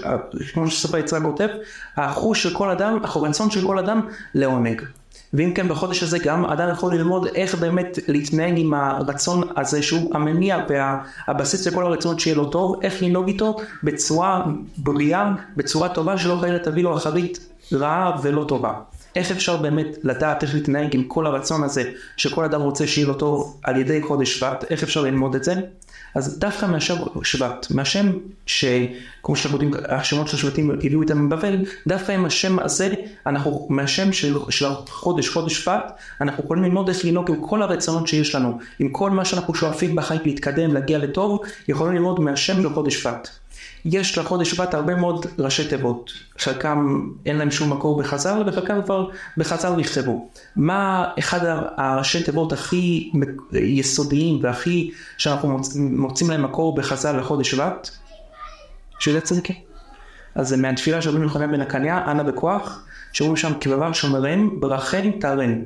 כמו 0.53 0.67
שספר 0.67 0.97
יצרה 0.97 1.21
כותב, 1.21 1.47
החוש 1.97 2.43
של 2.43 2.53
כל 2.53 2.69
אדם, 2.69 2.99
הרצון 3.03 3.51
של 3.51 3.67
כל 3.67 3.79
אדם 3.79 4.01
לעונג. 4.35 4.81
ואם 5.33 5.53
כן 5.53 5.67
בחודש 5.67 6.03
הזה 6.03 6.19
גם 6.19 6.45
אדם 6.45 6.69
יכול 6.69 6.95
ללמוד 6.95 7.27
איך 7.35 7.55
באמת 7.55 7.99
להתנהג 8.07 8.53
עם 8.57 8.73
הרצון 8.73 9.41
הזה 9.57 9.83
שהוא 9.83 10.15
המניע 10.15 10.65
והבסיס 10.69 11.67
לכל 11.67 11.85
הרצונות 11.85 12.19
שיהיה 12.19 12.35
לו 12.35 12.45
טוב, 12.45 12.79
איך 12.81 13.03
לנהוג 13.03 13.27
איתו 13.27 13.57
בצורה 13.83 14.45
בריאה, 14.77 15.31
בצורה 15.57 15.89
טובה 15.89 16.17
שלא 16.17 16.37
חייבת 16.41 16.63
תביא 16.63 16.83
לו 16.83 16.97
אחרית 16.97 17.49
רעה 17.73 18.17
ולא 18.21 18.45
טובה. 18.47 18.73
איך 19.15 19.31
אפשר 19.31 19.57
באמת 19.57 19.97
לדעת 20.03 20.43
איך 20.43 20.53
להתנהג 20.53 20.95
עם 20.95 21.03
כל 21.03 21.25
הרצון 21.25 21.63
הזה 21.63 21.91
שכל 22.17 22.45
אדם 22.45 22.61
רוצה 22.61 22.87
שיהיה 22.87 23.07
לו 23.07 23.13
טוב 23.13 23.59
על 23.63 23.77
ידי 23.77 24.01
חודש 24.01 24.39
שבט, 24.39 24.65
איך 24.69 24.83
אפשר 24.83 25.01
ללמוד 25.01 25.35
את 25.35 25.43
זה? 25.43 25.53
אז 26.15 26.39
דווקא 26.39 26.65
מהשם 26.65 26.95
שבט, 27.23 27.67
מהשם 27.71 28.11
שכמו 28.45 29.35
שאתם 29.35 29.53
יודעים 29.53 29.71
השמות 29.89 30.27
של 30.27 30.37
השבטים 30.37 30.71
הביאו 30.71 31.01
איתם 31.01 31.25
מבבל, 31.25 31.65
דווקא 31.87 32.11
עם 32.11 32.25
השם 32.25 32.59
הזה, 32.59 32.93
אנחנו 33.25 33.67
מהשם 33.69 34.13
של, 34.13 34.37
של 34.49 34.65
החודש, 34.65 35.29
חודש 35.29 35.53
שבט, 35.53 35.91
אנחנו 36.21 36.43
יכולים 36.43 36.63
ללמוד 36.63 36.89
איך 36.89 37.05
לנהוג 37.05 37.29
עם 37.31 37.47
כל 37.47 37.61
הרצונות 37.61 38.07
שיש 38.07 38.35
לנו, 38.35 38.57
עם 38.79 38.89
כל 38.89 39.09
מה 39.09 39.25
שאנחנו 39.25 39.55
שואפים 39.55 39.95
בחיים 39.95 40.21
להתקדם, 40.25 40.73
להגיע 40.73 40.97
לטוב, 40.97 41.39
יכולים 41.67 41.93
ללמוד 41.93 42.19
מהשם 42.19 42.61
של 42.61 42.73
חודש 42.73 42.95
שבט. 42.95 43.40
יש 43.85 44.17
לחודש 44.17 44.51
שבט 44.51 44.73
הרבה 44.73 44.95
מאוד 44.95 45.25
ראשי 45.39 45.67
תיבות, 45.67 46.11
חלקם 46.37 47.09
אין 47.25 47.37
להם 47.37 47.51
שום 47.51 47.73
מקור 47.73 48.01
בחז"ל 48.01 48.43
וחלקם 48.45 48.81
כבר 48.81 49.07
בחז"ל 49.37 49.75
נכתבו. 49.75 50.29
מה 50.55 51.11
אחד 51.19 51.39
הראשי 51.77 52.23
תיבות 52.23 52.53
הכי 52.53 53.11
יסודיים 53.53 54.39
והכי 54.43 54.91
שאנחנו 55.17 55.59
מוצאים 55.75 56.29
להם 56.29 56.43
מקור 56.43 56.75
בחז"ל 56.75 57.17
לחודש 57.17 57.51
שבט? 57.51 57.89
שיודע 58.99 59.21
צדיקים. 59.21 59.55
אז 60.35 60.49
זה 60.49 60.57
מהתפילה 60.57 60.99
רבי 61.05 61.23
יוחנן 61.23 61.51
בן 61.51 61.61
הקניה, 61.61 62.11
אנא 62.11 62.23
בכוח, 62.23 62.85
שאומרים 63.13 63.37
שם 63.37 63.53
כבבר 63.61 63.93
שומרם 63.93 64.59
ברכן 64.59 65.11
תארן. 65.11 65.61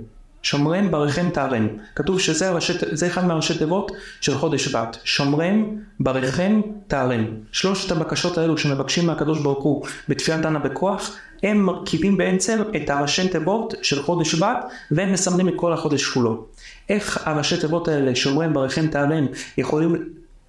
שומרם 0.46 0.92
ברכם 0.92 1.30
תארם. 1.30 1.68
כתוב 1.96 2.20
שזה 2.20 2.50
הרשת, 2.50 3.08
אחד 3.08 3.25
מהראשי 3.25 3.58
תיבות 3.58 3.92
של 4.22 4.38
חודש 4.38 4.66
שבט. 4.66 4.98
שומרם 5.04 5.66
ברכם 6.00 6.62
תארם. 6.88 7.25
שלושת 7.52 7.92
הבקשות 7.92 8.38
האלו 8.38 8.58
שמבקשים 8.58 9.06
מהקדוש 9.06 9.40
ברוך 9.40 9.64
הוא 9.64 9.86
בתפילת 10.10 10.46
אנה 10.46 10.60
בכוח, 10.60 11.18
הם 11.44 11.66
מרכיבים 11.66 12.18
בעצם 12.18 12.62
את 12.75 12.90
הראשי 12.90 13.30
תיבות 13.30 13.74
של 13.82 14.04
חודש 14.04 14.32
שבט 14.32 14.66
והם 14.92 15.14
מסמנים 15.14 15.48
את 15.48 15.54
כל 15.56 15.74
החודש 15.74 16.06
כולו. 16.08 16.46
איך 16.90 17.28
הראשי 17.28 17.58
תיבות 17.58 17.88
האלה 17.88 18.16
שומרם 18.16 18.54
ברכם 18.54 18.88
תארם 18.88 19.25
יכולים 19.58 19.96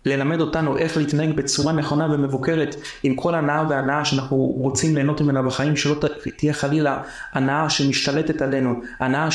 ללמד 0.06 0.40
אותנו 0.40 0.78
איך 0.78 0.96
להתנהג 0.96 1.32
בצורה 1.36 1.72
נכונה 1.72 2.06
ומבוקרת 2.12 2.76
עם 3.02 3.14
כל 3.14 3.34
הנאה 3.34 3.64
והנאה 3.68 4.04
שאנחנו 4.04 4.36
רוצים 4.36 4.94
ליהנות 4.94 5.20
ממנה 5.20 5.42
בחיים, 5.42 5.76
שלא 5.76 5.96
תהיה 6.36 6.52
חלילה 6.52 7.02
הנאה 7.32 7.70
שמשתלטת 7.70 8.42
עלינו, 8.42 8.74
הנאה 9.00 9.30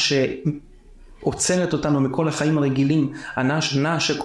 עוצרת 1.21 1.73
אותנו 1.73 2.01
מכל 2.01 2.27
החיים 2.27 2.57
הרגילים, 2.57 3.11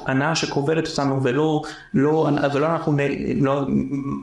הנאה 0.06 0.34
שכובלת 0.34 0.88
אותנו 0.88 1.22
ולא, 1.22 1.62
לא, 1.94 2.28
ולא 2.54 2.66
אנחנו 2.66 2.96
לא 3.40 3.62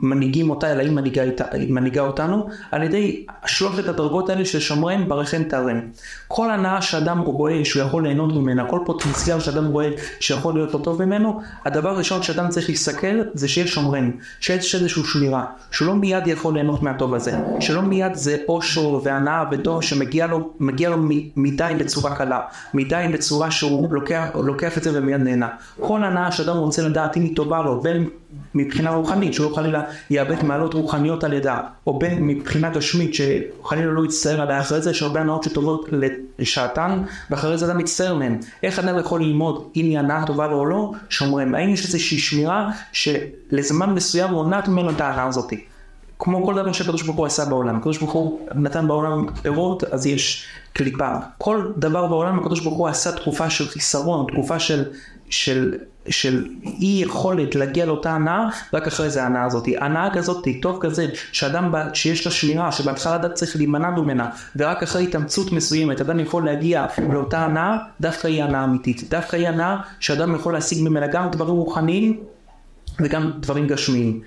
מנהיגים 0.02 0.50
אותה 0.50 0.72
אלא 0.72 0.82
היא 0.82 0.90
מנהיגה, 0.90 1.22
מנהיגה 1.68 2.00
אותנו, 2.00 2.48
על 2.70 2.82
ידי 2.82 3.26
שלושת 3.46 3.88
הדרגות 3.88 4.30
האלה 4.30 4.44
של 4.44 4.60
שומרם 4.60 5.08
ברכם 5.08 5.42
תערם. 5.42 5.80
כל 6.28 6.50
הנאה 6.50 6.82
שאדם 6.82 7.18
רואה 7.18 7.64
שהוא 7.64 7.82
יכול 7.82 8.02
ליהנות 8.02 8.32
ממנה, 8.32 8.64
כל 8.70 8.80
פוטנציאל 8.86 9.40
שאדם 9.40 9.66
רואה 9.66 9.90
שיכול 10.20 10.54
להיות 10.54 10.72
לו 10.74 10.78
טוב 10.78 11.04
ממנו, 11.04 11.40
הדבר 11.64 11.88
הראשון 11.88 12.22
שאדם 12.22 12.48
צריך 12.48 12.68
להסתכל 12.68 13.20
זה 13.34 13.48
שיש 13.48 13.74
שומרם, 13.74 14.10
שיש 14.40 14.74
איזושהי 14.74 15.02
שמירה, 15.04 15.44
שהוא 15.70 15.88
לא 15.88 15.94
מיד 15.94 16.26
יכול 16.26 16.54
ליהנות 16.54 16.82
מהטוב 16.82 17.14
הזה, 17.14 17.32
שלא 17.60 17.82
מיד 17.82 18.14
זה 18.14 18.36
אושר 18.48 18.98
והנאה 19.02 19.44
וטוב 19.50 19.82
שמגיע 19.82 20.26
לו, 20.26 20.50
לו 20.88 20.96
מדי 21.36 21.72
בצורה 21.78 22.14
קלה. 22.14 22.40
מדי 22.74 23.04
בצורה 23.12 23.50
שהוא 23.50 23.94
לוקח, 23.94 24.28
לוקח 24.34 24.78
את 24.78 24.82
זה 24.82 24.90
ומיד 24.94 25.20
נהנה. 25.20 25.48
כל 25.80 26.04
הנאה 26.04 26.32
שאדם 26.32 26.56
רוצה 26.56 26.82
לדעת 26.82 27.16
אם 27.16 27.22
היא 27.22 27.36
טובה 27.36 27.62
לו, 27.62 27.80
בין 27.80 28.08
מבחינה 28.54 28.90
רוחנית, 28.90 29.34
שהוא 29.34 29.56
חלילה 29.56 29.82
יאבד 30.10 30.44
מעלות 30.44 30.74
רוחניות 30.74 31.24
על 31.24 31.32
ידה, 31.32 31.60
או 31.86 31.98
בין 31.98 32.26
מבחינה 32.26 32.70
גשמית, 32.70 33.14
שחלילה 33.14 33.92
לא 33.92 34.04
יצטער 34.04 34.40
עליה, 34.40 34.60
אחרי 34.60 34.82
זה 34.82 34.90
יש 34.90 35.02
הרבה 35.02 35.20
הנאות 35.20 35.42
שטובות 35.42 35.88
לשעתן, 36.38 37.02
ואחרי 37.30 37.58
זה 37.58 37.66
אדם 37.66 37.78
מצטער 37.78 38.14
מהן. 38.14 38.38
איך 38.62 38.78
אדם 38.78 38.98
יכול 38.98 39.22
ללמוד 39.22 39.68
אם 39.76 39.84
היא 39.84 39.98
הנאה 39.98 40.26
טובה 40.26 40.46
לו 40.46 40.58
או 40.58 40.66
לא, 40.66 40.92
שאומרים, 41.08 41.54
האם 41.54 41.68
יש 41.68 41.86
איזושהי 41.86 42.18
שמירה 42.18 42.70
שלזמן 42.92 43.90
מסוים 43.90 44.30
מונעת 44.30 44.68
ממנו 44.68 44.90
את 44.90 45.00
ההנאה 45.00 45.26
הזאתי. 45.26 45.64
כמו 46.18 46.44
כל 46.44 46.54
דבר 46.54 46.72
שהקדוש 46.72 47.02
ברוך 47.02 47.16
הוא 47.16 47.26
עשה 47.26 47.44
בעולם. 47.44 47.76
הקדוש 47.76 47.98
ברוך 47.98 48.12
הוא 48.12 48.48
נתן 48.54 48.88
בעולם 48.88 49.26
פירות, 49.42 49.84
אז 49.84 50.06
יש 50.06 50.46
קליפה. 50.72 51.14
כל 51.38 51.72
דבר 51.76 52.06
בעולם 52.06 52.38
הקדוש 52.38 52.60
ברוך 52.60 52.78
הוא 52.78 52.88
עשה 52.88 53.12
תקופה 53.12 53.50
של 53.50 53.68
חיסרון, 53.68 54.26
תקופה 54.32 54.58
של, 54.58 54.84
של, 55.30 55.74
של 56.08 56.46
אי 56.64 57.00
יכולת 57.04 57.54
להגיע 57.54 57.86
לאותה 57.86 58.10
הנאה, 58.10 58.48
רק 58.74 58.86
אחרי 58.86 59.10
זה 59.10 59.22
ההנאה 59.22 59.44
הזאת. 59.44 59.68
הנאה 59.80 60.14
כזאת, 60.14 60.46
טוב 60.62 60.78
כזה, 60.80 61.06
שאדם 61.32 61.72
בא, 61.72 61.94
שיש 61.94 62.26
לה 62.26 62.32
שמירה, 62.32 62.72
שבהתחלה 62.72 63.14
אדם 63.14 63.30
צריך 63.34 63.56
להימנע 63.56 63.90
ממנה, 63.90 64.28
ורק 64.56 64.82
אחרי 64.82 65.04
התאמצות 65.04 65.52
מסוימת 65.52 66.00
אדם 66.00 66.20
יכול 66.20 66.44
להגיע 66.44 66.86
לאותה 67.12 67.44
הנאה, 67.44 67.76
דווקא 68.00 68.26
היא 68.26 68.42
הנאה 68.42 68.64
אמיתית. 68.64 69.10
דווקא 69.10 69.36
היא 69.36 69.48
הנאה 69.48 69.76
שאדם 70.00 70.34
יכול 70.34 70.52
להשיג 70.52 70.82
ממנה 70.82 71.06
גם 71.06 71.30
דברים 71.30 71.54
רוחניים 71.54 72.20
וגם 73.00 73.30
דברים 73.40 73.66
גשמיים. 73.66 74.20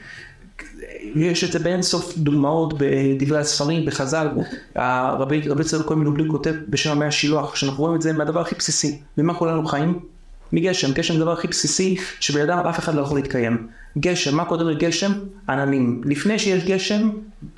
יש 1.16 1.44
את 1.44 1.52
זה 1.52 1.60
באינסוף 1.60 2.18
דוגמאות 2.18 2.74
בדברי 2.78 3.40
הספרים, 3.40 3.86
בחז"ל, 3.86 4.28
הרבי 4.76 5.64
צדוק 5.66 5.88
כהן 5.88 6.00
מלובלין 6.00 6.32
כותב 6.32 6.54
בשם 6.70 6.92
המאה 6.92 7.08
השילוח, 7.08 7.56
שאנחנו 7.56 7.84
רואים 7.84 7.96
את 7.96 8.02
זה 8.02 8.14
מהדבר 8.14 8.42
הכי 8.42 8.56
בסיסי. 8.56 9.00
ומה 9.18 9.34
כולנו 9.34 9.66
חיים? 9.66 10.00
מגשם, 10.54 10.94
גשם 10.94 11.14
זה 11.14 11.20
הדבר 11.20 11.34
הכי 11.34 11.48
בסיסי 11.48 11.98
שבלעדיו 12.20 12.70
אף 12.70 12.80
אחד 12.80 12.96
לא 12.96 13.02
יכול 13.02 13.18
להתקיים. 13.18 13.68
גשם, 14.00 14.36
מה 14.36 14.46
קודם 14.46 14.70
לגשם? 14.70 15.12
עננים. 15.50 16.02
לפני 16.06 16.40
שיש 16.40 16.64
גשם, 16.66 17.10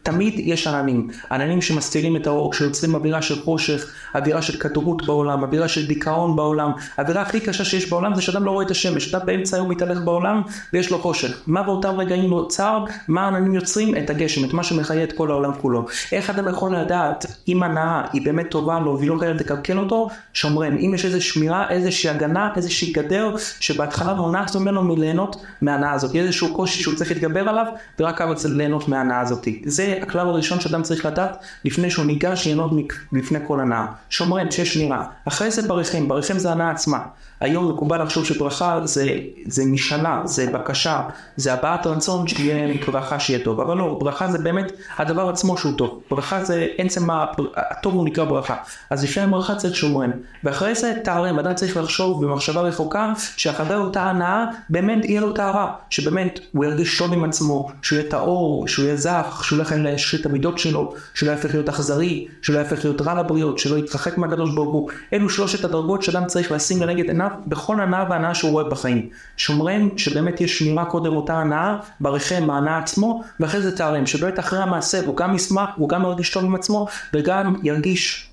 תמיד 0.04 0.34
יש 0.38 0.68
עננים. 0.68 1.08
עננים 1.32 1.62
שמסתירים 1.62 2.16
את 2.16 2.28
האור, 2.28 2.54
שיוצרים 2.54 2.96
אווירה 2.96 3.22
של 3.22 3.42
חושך, 3.42 3.86
אווירה 4.16 4.42
של 4.42 4.60
כתובות 4.60 5.06
בעולם, 5.06 5.44
אווירה 5.44 5.68
של 5.68 5.88
דיכאון 5.88 6.36
בעולם. 6.36 6.72
האווירה 6.98 7.22
הכי 7.22 7.40
קשה 7.40 7.66
שיש 7.66 7.90
בעולם 7.90 8.16
זה 8.16 8.22
שאדם 8.22 8.44
לא 8.44 8.52
רואה 8.52 8.66
את 8.66 8.72
השמש. 8.72 9.16
אדם 9.16 9.26
באמצע 9.26 9.58
היום 9.58 9.70
מתהלך 9.70 10.00
בעולם 10.00 10.42
ויש 10.74 10.92
לו 10.92 11.00
חושך. 11.00 11.42
מה 11.48 11.64
באותם 11.64 12.00
רגעים 12.00 12.30
נוצר? 12.30 12.84
מה 13.08 13.22
העננים 13.22 13.56
יוצרים? 13.56 13.98
את 13.98 14.10
הגשם, 14.10 14.46
את 14.46 14.54
מה 14.54 14.64
שמחיה 14.64 15.04
את 15.04 15.12
כל 15.12 15.32
העולם 15.32 15.54
כולו. 15.54 15.86
איך 16.12 16.30
אדם 16.30 16.50
יכול 16.50 16.76
לדעת 16.76 17.26
אם 17.48 17.64
הנאה 17.64 18.02
היא 18.14 18.22
באמת 18.26 18.52
טובה 18.52 18.80
לו 18.80 18.98
והיא 19.00 19.10
לא 19.10 19.20
חייבת 19.20 19.42
לקלקל 19.42 19.80
אותו? 19.80 20.10
שומרן. 20.34 20.78
אם 20.78 20.92
יש 20.96 21.06
איזו 21.06 21.22
שמירה, 21.22 21.70
איזושהי 21.70 22.10
הגנה, 22.10 22.50
איזושהי 22.56 22.92
גדר 22.92 23.36
שבהתחלה 23.60 24.14
מונעת 24.14 24.56
ממנו 24.56 24.84
מליהנות 24.84 25.36
מהנאה 25.62 25.92
הזאת. 25.92 26.16
איזשהו 26.30 26.54
קושי 26.54 26.82
שהוא 26.82 26.96
צריך 26.96 27.12
להתגבר 27.12 27.50
עליו, 27.50 27.66
ורק 28.00 28.22
אז 28.22 28.46
ליהנות 28.46 28.88
מההנאה 28.88 29.20
הזאת. 29.20 29.48
זה 29.66 30.00
הכלל 30.02 30.28
הראשון 30.28 30.60
שאדם 30.60 30.84
צריך 30.84 31.06
לדעת 31.06 31.38
לפני 31.66 31.92
שהוא 31.92 32.06
ניגש 32.06 32.48
ליהנות 32.48 32.72
לפני 33.12 33.40
כל 33.48 33.60
הנאה. 33.60 33.86
שומרן, 34.10 34.52
שיש 34.52 34.74
שמירה. 34.74 35.06
אחרי 35.26 35.52
זה 35.52 35.68
ברכם, 35.68 36.08
ברכם 36.08 36.40
זה 36.40 36.52
הנאה 36.52 36.72
עצמה. 36.72 37.00
היום 37.40 37.72
מקובל 37.72 38.04
לחשוב 38.04 38.26
שברכה 38.26 38.80
זה, 38.84 39.18
זה 39.46 39.66
משאלה, 39.66 40.22
זה 40.26 40.52
בקשה, 40.54 41.02
זה 41.36 41.54
הבעת 41.54 41.88
רצון 41.88 42.28
שיהיה 42.28 42.74
ברכה 42.88 43.20
שיהיה 43.20 43.44
טוב. 43.44 43.62
אבל 43.62 43.78
לא, 43.78 43.98
ברכה 44.02 44.32
זה 44.32 44.38
באמת 44.38 44.72
הדבר 44.98 45.30
עצמו 45.30 45.58
שהוא 45.58 45.74
טוב. 45.78 46.00
ברכה 46.12 46.44
זה 46.44 46.68
עצם 46.78 47.08
הטוב 47.56 47.94
הוא 47.94 48.06
נקרא 48.06 48.26
ברכה. 48.26 48.56
אז 48.90 49.04
לפני 49.04 49.24
הברכה 49.24 49.56
צריך 49.56 49.76
שומרן. 49.76 50.12
ואחרי 50.44 50.76
זה 50.76 50.94
תערם, 51.04 51.40
אדם 51.40 51.54
צריך 51.54 51.78
לחשוב 51.78 52.26
במחשבה 52.26 52.62
רחוקה, 52.62 53.14
שאחרי 53.38 53.76
אותה 53.76 54.04
הנאה 54.04 54.46
באמת 54.70 55.06
יהיה 55.06 55.22
לו 55.22 55.34
טהרה. 55.34 55.74
שבאמת 55.90 56.40
הוא 56.52 56.66
ירגיש 56.66 56.98
שון 56.98 57.14
עם 57.14 57.24
עצמו, 57.24 57.70
שהוא 57.82 58.00
יהיה 58.00 58.10
טהור, 58.10 58.68
שהוא 58.68 58.86
יהיה 58.86 58.96
זך, 58.96 59.42
שהוא 59.44 59.58
לא 59.58 59.64
יכול 59.64 59.78
להשחית 59.78 60.22
את 60.22 60.26
המידות 60.26 60.60
שלו, 60.60 60.94
שהוא 61.14 61.28
לא 61.28 61.32
יהפך 61.32 61.54
להיות 61.54 61.70
אכזרי, 61.70 62.28
שהוא 62.42 62.54
לא 62.54 62.60
יהפך 62.60 62.86
להיות 62.86 63.02
רע 63.02 63.14
לבריות, 63.14 63.60
שלא 63.60 63.78
יתרחק 63.78 64.18
מהקדוש 64.18 64.56
ברוך 64.56 64.74
הוא. 64.74 64.90
אלו 65.14 65.30
שלושת 65.30 65.66
הדרגות 65.66 66.04
שאדם 66.04 66.26
צריך 66.26 66.52
לשים 66.52 66.82
לנגד 66.82 67.06
עיניו 67.06 67.29
בכל 67.48 67.82
הנאה 67.82 68.06
והנאה 68.10 68.36
שהוא 68.36 68.52
רואה 68.52 68.64
בחיים. 68.64 69.10
שומרים 69.38 69.98
שבאמת 69.98 70.42
יש 70.42 70.60
שמירה 70.60 70.86
קודם 70.86 71.16
אותה 71.16 71.34
הנאה, 71.34 71.78
ברכם 72.00 72.50
ההנאה 72.50 72.78
עצמו, 72.78 73.24
ואחרי 73.40 73.62
זה 73.62 73.78
תארם, 73.78 74.06
שבאמת 74.06 74.40
אחרי 74.40 74.60
המעשה 74.60 75.06
הוא 75.06 75.18
גם 75.18 75.36
ישמח, 75.36 75.70
הוא 75.76 75.90
גם 75.90 76.04
ירגיש 76.04 76.30
טוב 76.30 76.46
עם 76.46 76.56
עצמו, 76.56 76.88
וגם 77.14 77.56
ירגיש 77.64 78.30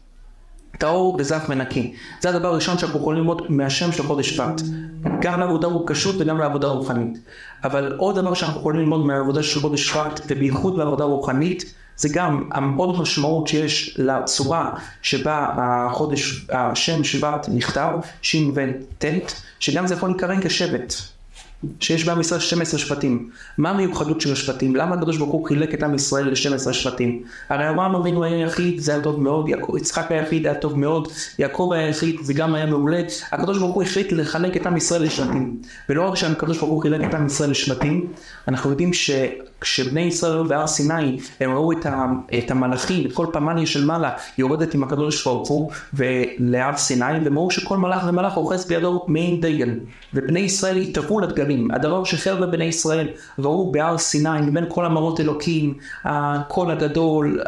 טהור 0.79 1.17
וזך 1.19 1.45
ונקי. 1.49 1.95
זה 2.21 2.29
הדבר 2.29 2.49
הראשון 2.49 2.79
שאנחנו 2.79 2.99
יכולים 2.99 3.19
ללמוד 3.19 3.43
מהשם 3.49 3.93
של 3.93 4.03
חודש 4.03 4.31
שבט. 4.31 4.61
גם 5.21 5.41
לעבודה 5.41 5.69
רוקשות 5.69 6.15
וגם 6.19 6.39
לעבודה 6.39 6.69
רוחנית. 6.69 7.19
אבל 7.65 7.93
עוד 7.97 8.19
דבר 8.19 8.35
שאנחנו 8.35 8.61
יכולים 8.61 8.81
ללמוד 8.81 9.07
מהעבודה 9.07 9.43
של 9.43 9.61
חודש 9.61 9.89
שבט, 9.89 10.21
ובייחוד 10.29 10.77
בעבודה 10.77 11.05
רוחנית, 11.05 11.75
זה 11.97 12.09
גם 12.13 12.49
המאוד 12.53 13.01
משמעות 13.01 13.49
שיש 13.49 13.97
לצורה 13.99 14.71
שבה 15.03 15.49
החודש, 15.57 16.47
השם 16.51 17.05
שבט 17.05 17.49
נכתב, 17.49 17.91
וט', 18.55 19.05
שגם 19.61 19.87
זה 19.87 19.95
יכול 19.95 20.09
להיקרן 20.09 20.41
כשבט. 20.43 20.95
שיש 21.81 22.05
בעם 22.05 22.21
ישראל 22.21 22.41
12 22.41 22.81
שבטים. 22.81 23.31
מה 23.59 23.71
המיוחדות 23.71 24.21
של 24.21 24.33
השבטים? 24.33 24.77
למה 24.77 24.95
הקדוש 24.95 25.17
ברוך 25.17 25.33
הוא 25.33 25.49
חילק 25.49 25.75
את 25.75 25.83
עם 25.83 25.95
ישראל 25.95 26.29
ל-12 26.29 26.73
שבטים? 26.73 27.23
הרי 27.49 27.71
אברהם 27.71 27.95
אבינו 27.95 28.25
היה 28.25 28.47
יחיד, 28.47 28.81
זה 28.81 28.93
היה 28.95 29.03
טוב 29.03 29.21
מאוד, 29.21 29.49
יצחק 29.77 30.13
היה 30.13 30.23
יחיד, 30.23 30.47
היה 30.47 30.55
טוב 30.55 30.79
מאוד, 30.79 31.09
יעקב 31.39 31.71
היה 31.75 31.89
יחיד, 31.89 32.17
זה 32.23 32.35
גם 32.35 32.55
היה 32.55 32.67
מעולה. 32.67 33.03
הקדוש 33.33 33.59
ברוך 33.59 33.75
הוא 33.75 33.83
החליט 33.83 34.13
לחלק 34.13 34.57
את 34.57 34.67
עם 34.67 34.77
ישראל 34.77 35.03
לשבטים. 35.03 35.57
ולא 35.89 36.09
רק 36.09 36.15
שהקדוש 36.15 36.59
ברוך 36.59 36.71
הוא 36.71 36.83
חילק 36.83 37.09
את 37.09 37.15
עם 37.15 37.27
ישראל 37.27 37.51
לשבטים, 37.51 38.13
אנחנו 38.49 38.71
יודעים 38.71 38.93
שכשבני 39.67 40.01
ישראל 40.01 40.33
היו 40.33 40.45
בהר 40.45 40.67
סיני, 40.67 41.19
הם 41.41 41.55
ראו 41.55 41.73
את, 41.73 41.87
ה, 41.87 42.07
את 42.39 42.51
המלאכים, 42.51 43.07
את 43.07 43.13
כל 43.13 43.27
פמליה 43.33 43.67
של 43.67 43.85
מעלה 43.85 44.11
יורדת 44.39 44.75
עם 44.75 44.83
הקדוש 44.83 45.25
ברוך 45.25 45.49
הוא 45.49 45.71
להר 46.39 46.77
סיני, 46.77 47.19
והם 47.25 47.39
ראו 47.39 47.51
שכל 47.51 47.77
מלאך 47.77 48.05
ומלאך 48.09 48.37
אוחז 48.37 48.67
בידו 48.69 49.05
מעין 49.09 49.41
דגל. 49.41 49.71
ובני 50.15 50.41
ישראל 50.41 50.77
התאבו 50.77 51.21
לדגלים. 51.21 51.71
הדבר 51.71 52.05
שחרב 52.05 52.45
בני 52.45 52.65
ישראל 52.65 53.09
ראו 53.39 53.73
בהר 53.73 53.99
סיני 53.99 54.41
מבין 54.41 54.65
כל 54.69 54.85
המראות 54.85 55.21
אלוקים, 55.21 55.75
הקול 56.05 56.71
הגדול, 56.71 57.43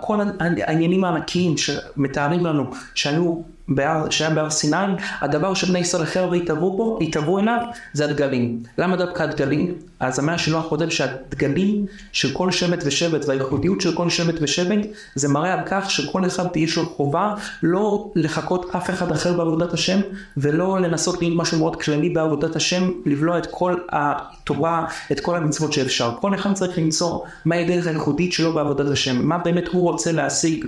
כל 0.00 0.20
העניינים 0.40 1.04
הענקיים 1.04 1.56
שמתארים 1.56 2.46
לנו 2.46 2.64
שהיו 2.94 3.57
בהר, 3.68 4.10
שהיה 4.10 4.30
בהר 4.30 4.50
סיני, 4.50 4.76
הדבר 5.20 5.54
שבני 5.54 5.78
ישראל 5.78 6.02
החרב 6.02 6.30
והתאבו 6.30 6.76
בו, 6.76 6.98
התאבו 7.00 7.38
אליו, 7.38 7.60
זה 7.92 8.04
הדגלים. 8.04 8.62
למה 8.78 8.96
דווקא 8.96 9.22
הדגלים? 9.22 9.74
אז 10.00 10.18
המאה 10.18 10.34
השילוח 10.34 10.66
כותב 10.68 10.88
שהדגלים 10.88 11.86
של 12.12 12.32
כל 12.32 12.50
שבט 12.50 12.82
ושבט 12.86 13.24
והייחודיות 13.28 13.80
של 13.80 13.94
כל 13.94 14.10
שבט 14.10 14.34
ושבט 14.40 14.86
זה 15.14 15.28
מראה 15.28 15.52
על 15.52 15.60
כך 15.66 15.90
שכל 15.90 16.26
אחד 16.26 16.56
יש 16.56 16.76
לו 16.76 16.86
חובה 16.86 17.34
לא 17.62 18.10
לחכות 18.14 18.74
אף 18.76 18.90
אחד 18.90 19.12
אחר 19.12 19.32
בעבודת 19.32 19.72
השם 19.72 20.00
ולא 20.36 20.80
לנסות 20.80 21.22
להיות 21.22 21.36
משהו 21.36 21.58
מאוד 21.58 21.82
כללי 21.82 22.10
בעבודת 22.10 22.56
השם, 22.56 22.90
לבלוע 23.06 23.38
את 23.38 23.46
כל 23.50 23.74
התורה, 23.92 24.86
את 25.12 25.20
כל 25.20 25.36
המצוות 25.36 25.72
שאפשר. 25.72 26.12
כל 26.20 26.34
אחד 26.34 26.52
צריך 26.52 26.78
למצוא 26.78 27.20
מהי 27.44 27.64
הדרך 27.64 27.86
הייחודית 27.86 28.32
שלו 28.32 28.52
בעבודת 28.52 28.90
השם, 28.90 29.26
מה 29.26 29.38
באמת 29.38 29.68
הוא 29.68 29.82
רוצה 29.82 30.12
להשיג. 30.12 30.66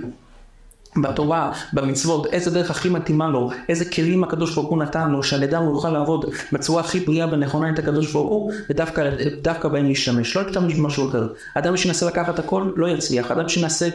בתורה, 0.97 1.51
במצוות, 1.73 2.25
איזה 2.25 2.51
דרך 2.51 2.71
הכי 2.71 2.89
מתאימה 2.89 3.29
לו, 3.29 3.49
איזה 3.69 3.85
כלים 3.85 4.23
הקדוש 4.23 4.55
ברוך 4.55 4.69
הוא 4.69 4.77
נתן 4.77 5.09
לו, 5.09 5.23
שעל 5.23 5.43
ידם 5.43 5.61
הוא 5.61 5.75
יוכל 5.75 5.89
לעבוד 5.89 6.25
בצורה 6.51 6.81
הכי 6.81 6.99
בריאה 6.99 7.27
ונכונה 7.31 7.69
את 7.69 7.79
הקדוש 7.79 8.11
ברוך 8.11 8.29
הוא, 8.29 8.51
ודווקא 8.69 9.67
בהם 9.67 9.87
להשתמש, 9.87 10.35
לא 10.35 10.43
להשתמש 10.43 10.73
במשהו 10.73 11.09
אחר. 11.09 11.27
אדם 11.53 11.77
שינסה 11.77 12.05
לקחת 12.05 12.39
הכל, 12.39 12.71
לא 12.75 12.87
יצליח. 12.87 13.31
אדם 13.31 13.49
שינסה 13.49 13.89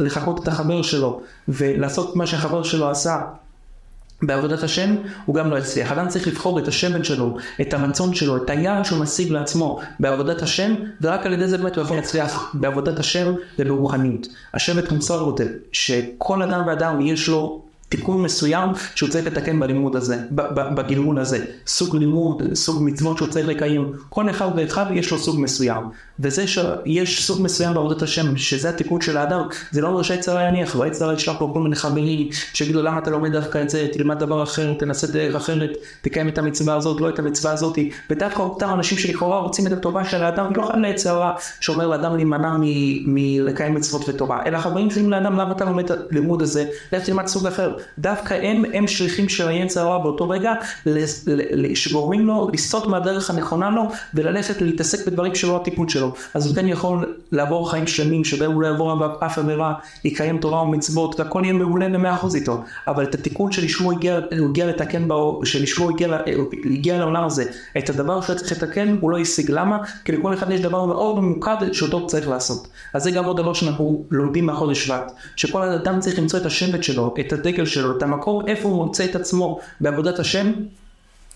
לחקות 0.00 0.42
את 0.42 0.48
החבר 0.48 0.82
שלו, 0.82 1.20
ולעשות 1.48 2.16
מה 2.16 2.26
שהחבר 2.26 2.62
שלו 2.62 2.90
עשה, 2.90 3.20
בעבודת 4.22 4.62
השם 4.62 4.96
הוא 5.26 5.34
גם 5.34 5.50
לא 5.50 5.58
יצליח. 5.58 5.92
אדם 5.92 6.08
צריך 6.08 6.28
לבחור 6.28 6.58
את 6.58 6.68
השמן 6.68 7.04
שלו, 7.04 7.36
את 7.60 7.74
הרצון 7.74 8.14
שלו, 8.14 8.36
את 8.36 8.50
היעד 8.50 8.84
שהוא 8.84 8.98
משיג 8.98 9.32
לעצמו 9.32 9.80
בעבודת 10.00 10.42
השם, 10.42 10.74
ורק 11.00 11.26
על 11.26 11.32
ידי 11.32 11.48
זה 11.48 11.58
באמת 11.58 11.76
הוא 11.76 11.84
יכול 11.84 11.96
להצליח 11.96 12.50
בעבודת 12.54 12.98
השם 12.98 13.34
וברוחניות. 13.58 14.26
השבט 14.54 14.92
מוסר 14.92 15.24
כותב 15.24 15.46
שכל 15.72 16.42
אדם 16.42 16.62
ואדם 16.66 17.00
יש 17.00 17.28
לו 17.28 17.62
תיקון 17.90 18.22
מסוים 18.22 18.70
שהוא 18.94 19.08
צריך 19.08 19.26
לתקן 19.26 19.60
בלימוד 19.60 19.96
הזה, 19.96 20.16
בגלגול 20.76 21.18
הזה. 21.18 21.44
סוג 21.66 21.96
לימוד, 21.96 22.42
סוג 22.54 22.82
מצוות 22.82 23.16
שהוא 23.16 23.28
צריך 23.28 23.48
לקיים. 23.48 23.92
כל 24.08 24.30
אחד 24.30 24.48
ואחד 24.56 24.86
יש 24.94 25.10
לו 25.10 25.18
סוג 25.18 25.40
מסוים. 25.40 25.84
וזה 26.20 26.46
שיש 26.46 27.26
סוג 27.26 27.42
מסוים 27.42 27.74
בעבודת 27.74 28.02
השם, 28.02 28.36
שזה 28.36 28.68
התיקון 28.68 29.00
של 29.00 29.16
האדם, 29.16 29.40
זה 29.70 29.80
לא 29.80 29.88
אומר 29.88 30.02
שהיצר 30.02 30.40
יניח, 30.40 30.76
והיצר 30.76 31.12
ישלח 31.12 31.40
לו 31.40 31.52
כל 31.54 31.60
מיני 31.60 31.76
חברים, 31.76 32.28
שיגידו 32.54 32.82
למה 32.82 32.98
אתה 32.98 33.10
לומד 33.10 33.32
דווקא 33.32 33.62
את 33.62 33.70
זה, 33.70 33.86
תלמד 33.92 34.18
דבר 34.18 34.42
אחר, 34.42 34.72
תנסה 34.78 35.06
דרך 35.06 35.34
אחרת, 35.34 35.70
תקיים 36.02 36.28
את 36.28 36.38
המצווה 36.38 36.74
הזאת, 36.74 37.00
לא 37.00 37.08
את 37.08 37.18
המצווה 37.18 37.52
הזאת. 37.52 37.78
ודווקא 38.10 38.42
אותם 38.42 38.68
אנשים 38.74 38.98
שלכאורה 38.98 39.40
רוצים 39.40 39.66
את 39.66 39.72
הטובה 39.72 40.04
של 40.04 40.22
האדם, 40.22 40.52
לא 40.56 40.62
חייב 40.62 40.78
ליצר 40.78 41.18
רע 41.18 41.32
שאומר 41.60 41.86
לאדם 41.86 42.16
להימנע 42.16 42.56
מלקיים 43.06 43.74
מצוות 43.74 44.08
וטובה, 44.08 44.38
אלא 44.46 44.58
חברים 44.58 44.90
שונים 44.90 45.10
לאדם, 45.10 45.38
למה 45.38 45.52
אתה 45.52 45.64
לומד 45.64 45.90
את 45.90 45.98
הלימוד 46.10 46.42
הזה, 46.42 46.64
לך 46.92 47.04
תלמד 47.04 47.26
סוג 47.26 47.46
אחר. 47.46 47.76
דווקא 47.98 48.34
הם, 48.34 48.64
הם 48.74 48.86
שליחים 48.86 49.28
של 49.28 49.48
היצר 49.48 49.80
הרע 49.80 49.98
באותו 49.98 50.28
רגע, 50.28 50.52
שגורמים 51.74 52.26
לו 52.26 52.50
לסטות 52.52 52.86
מהדרך 52.86 53.30
הנכונה 53.30 53.70
לו, 53.70 53.82
וללכת 54.14 54.62
להתעסק 54.62 55.06
בדברים 55.06 55.34
שלא 55.34 55.56
התיקון 55.56 55.88
שלו. 55.88 56.12
אז 56.34 56.46
הוא 56.46 56.54
כן 56.54 56.68
יכול 56.68 57.16
לעבור 57.32 57.70
חיים 57.70 57.86
שלמים 57.86 58.24
שבהם 58.24 58.52
הוא 58.52 58.62
לא 58.62 58.66
יעבור 58.66 59.06
אף 59.26 59.38
עבירה, 59.38 59.74
יקיים 60.04 60.38
תורה 60.38 60.62
ומצוות, 60.62 61.20
והכל 61.20 61.40
יהיה 61.44 61.52
מעולה 61.52 61.88
למאה 61.88 62.14
אחוז 62.14 62.34
איתו. 62.34 62.62
אבל 62.86 63.04
את 63.04 63.14
התיקון 63.14 63.52
שלשמו 63.52 63.90
הוא 63.90 63.98
הגיע 64.50 64.66
לתקן, 64.66 65.08
שלשמו 65.44 65.88
הגיע 66.64 66.98
לעולם 66.98 67.24
הזה, 67.24 67.44
את 67.78 67.90
הדבר 67.90 68.20
שהוא 68.20 68.36
צריך 68.36 68.52
לתקן, 68.52 68.96
הוא 69.00 69.10
לא 69.10 69.18
השיג. 69.18 69.50
למה? 69.50 69.78
כי 70.04 70.12
לכל 70.12 70.34
אחד 70.34 70.50
יש 70.50 70.60
דבר 70.60 70.84
מאוד 70.84 71.18
ממוקד 71.18 71.56
שאותו 71.72 72.06
צריך 72.06 72.28
לעשות. 72.28 72.68
אז 72.94 73.02
זה 73.02 73.10
גם 73.10 73.24
עוד 73.24 73.36
דבר 73.36 73.52
שאנחנו 73.52 74.04
לומדים 74.10 74.46
מהחודש 74.46 74.86
שבט, 74.86 75.12
שכל 75.36 75.62
אדם 75.62 76.00
צריך 76.00 76.18
למצוא 76.18 76.38
את 76.38 76.46
השבט 76.46 76.82
שלו, 76.82 77.14
את 77.20 77.32
הדגל 77.32 77.66
שלו, 77.70 77.98
את 77.98 78.02
המקום 78.02 78.48
איפה 78.48 78.68
הוא 78.68 78.86
מוצא 78.86 79.04
את 79.04 79.16
עצמו 79.16 79.58
בעבודת 79.80 80.18
השם, 80.18 80.52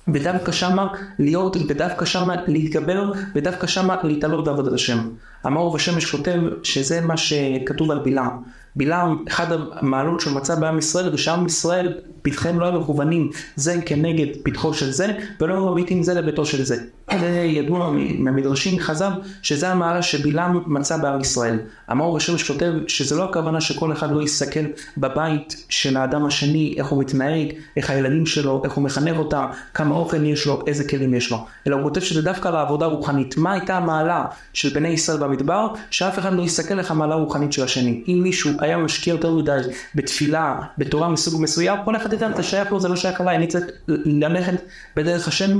ודווקא 0.09 0.53
שמה 0.53 0.87
להיות, 1.19 1.57
ודווקא 1.69 2.05
שמה 2.05 2.35
להתגבר, 2.47 3.13
ודווקא 3.35 3.67
שמה 3.67 3.97
להתעלות 4.03 4.45
בעבודת 4.45 4.73
השם. 4.73 4.99
המאור 5.45 5.75
ושמש 5.75 6.11
כותב 6.11 6.41
שזה 6.63 7.01
מה 7.01 7.17
שכתוב 7.17 7.91
על 7.91 7.99
בלעם. 7.99 8.43
בלעם, 8.77 9.25
אחד 9.29 9.47
המעלות 9.73 10.21
שהוא 10.21 10.35
מצא 10.35 10.55
בעם 10.55 10.79
ישראל, 10.79 11.11
זה 11.11 11.19
שעם 11.19 11.47
ישראל, 11.47 11.93
פתחיהם 12.23 12.61
לא 12.61 12.67
היו 12.67 12.81
מכוונים 12.81 13.31
זה 13.57 13.81
כנגד 13.87 14.27
פתחו 14.43 14.75
של 14.75 14.91
זה, 14.91 15.13
ולא 15.41 15.73
מביטים 15.73 16.03
זה 16.03 16.15
לביתו 16.15 16.47
של 16.47 16.65
זה. 16.65 16.77
זה 17.21 17.27
ידוע 17.27 17.91
מהמדרשים 18.19 18.79
חז"ל, 18.79 19.13
שזה 19.43 19.69
המעלה 19.69 20.03
שבלעם 20.03 20.63
מצא 20.67 20.97
בעם 20.97 21.21
ישראל. 21.21 21.59
המאור 21.89 22.17
השמש 22.17 22.51
כותב 22.51 22.73
שזה 22.89 23.17
לא 23.17 23.25
הכוונה 23.25 23.61
שכל 23.61 23.93
אחד 23.93 24.11
לא 24.11 24.23
יסתכל 24.23 24.61
בבית 24.99 25.65
של 25.69 25.97
האדם 25.97 26.27
השני, 26.27 26.75
איך 26.79 26.87
הוא 26.87 27.01
מתנהג, 27.01 27.53
איך 27.77 27.91
הילדים 27.91 28.27
שלו, 28.27 28.63
איך 28.65 28.73
הוא 28.73 28.85
מחנך 28.85 29.17
אותם, 29.19 29.45
כמה 29.75 29.95
אוכל 29.95 30.25
יש 30.25 30.47
לו, 30.47 30.63
איזה 30.67 30.89
כלים 30.89 31.15
יש 31.15 31.31
לו. 31.31 31.47
אלא 31.67 31.77
הוא 31.77 31.83
כותב 31.83 32.01
שזה 32.01 32.23
דווקא 32.23 32.49
לעבודה 32.49 32.87
רוחנית. 32.87 33.37
מה 33.37 33.53
הייתה 33.53 33.77
המעלה 33.77 34.25
של 34.53 34.69
בני 34.69 34.89
ישראל 34.89 35.19
במדבר? 35.19 35.69
שאף 35.91 36.19
אחד 36.19 36.33
לא 36.33 36.43
יסתכל 36.43 36.79
איך 36.79 36.91
המעלה 36.91 37.15
הרוחנית 37.15 37.53
של 37.53 37.63
השני. 37.63 38.03
אם 38.09 38.21
מישהו 38.23 38.51
היה 38.65 38.79
משקיע 38.79 39.13
יותר 39.13 39.35
מדי 39.35 39.61
בתפילה, 39.95 40.61
בתורה 40.79 41.09
מסוג 41.09 41.43
מסוים, 41.43 41.79
כל 41.85 41.97
אחד 41.97 42.13
ידע, 42.13 42.31
אתה 42.31 42.43
שייך 42.43 42.73
לו, 42.73 42.81
זה 42.81 42.89
לא 42.89 42.97
שייך 42.97 43.21
אליי, 43.21 43.37
אני 43.37 43.47
צריך 43.47 43.65
ללכת 43.89 44.55
בדרך 44.97 45.29
השם, 45.29 45.59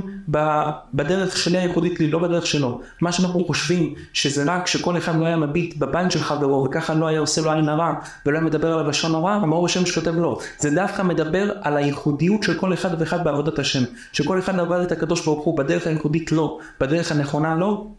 בדרך 0.93 1.37
שלי 1.37 1.57
הייחודית 1.57 1.99
לי, 1.99 2.11
לא 2.11 2.19
בדרך 2.19 2.47
שלו. 2.47 2.81
מה 3.01 3.11
שאנחנו 3.11 3.45
חושבים, 3.45 3.93
שזה 4.13 4.43
רק 4.47 4.67
שכל 4.67 4.97
אחד 4.97 5.15
לא 5.15 5.25
היה 5.25 5.37
מביט 5.37 5.77
בבן 5.77 6.09
של 6.09 6.19
חברו, 6.19 6.63
וככה 6.63 6.93
לא 6.93 7.07
היה 7.07 7.19
עושה 7.19 7.41
לו 7.41 7.51
עין 7.51 7.69
הרע, 7.69 7.93
ולא 8.25 8.37
היה 8.37 8.45
מדבר 8.45 8.79
על 8.79 8.89
לשון 8.89 9.15
הרע, 9.15 9.33
המאור 9.33 9.65
השם 9.65 9.85
שכותב 9.85 10.15
לו. 10.15 10.39
זה 10.59 10.69
דווקא 10.69 11.01
מדבר 11.01 11.51
על 11.61 11.77
הייחודיות 11.77 12.43
של 12.43 12.59
כל 12.59 12.73
אחד 12.73 12.89
ואחד 12.99 13.23
בעבודת 13.23 13.59
השם. 13.59 13.83
שכל 14.13 14.39
אחד 14.39 14.59
עבד 14.59 14.79
את 14.79 14.91
הקדוש 14.91 15.25
ברוך 15.25 15.45
הוא 15.45 15.57
בדרך 15.57 15.87
הייחודית 15.87 16.31
לו, 16.31 16.59
בדרך 16.79 17.11
הנכונה 17.11 17.55
לו, 17.55 17.91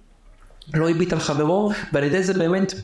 לא 0.75 0.91
הביט 0.91 1.13
על 1.13 1.19
חברו, 1.19 1.71
ועל 1.93 2.05
ידי 2.05 2.23
זה 2.23 2.35
באמת 2.35 2.75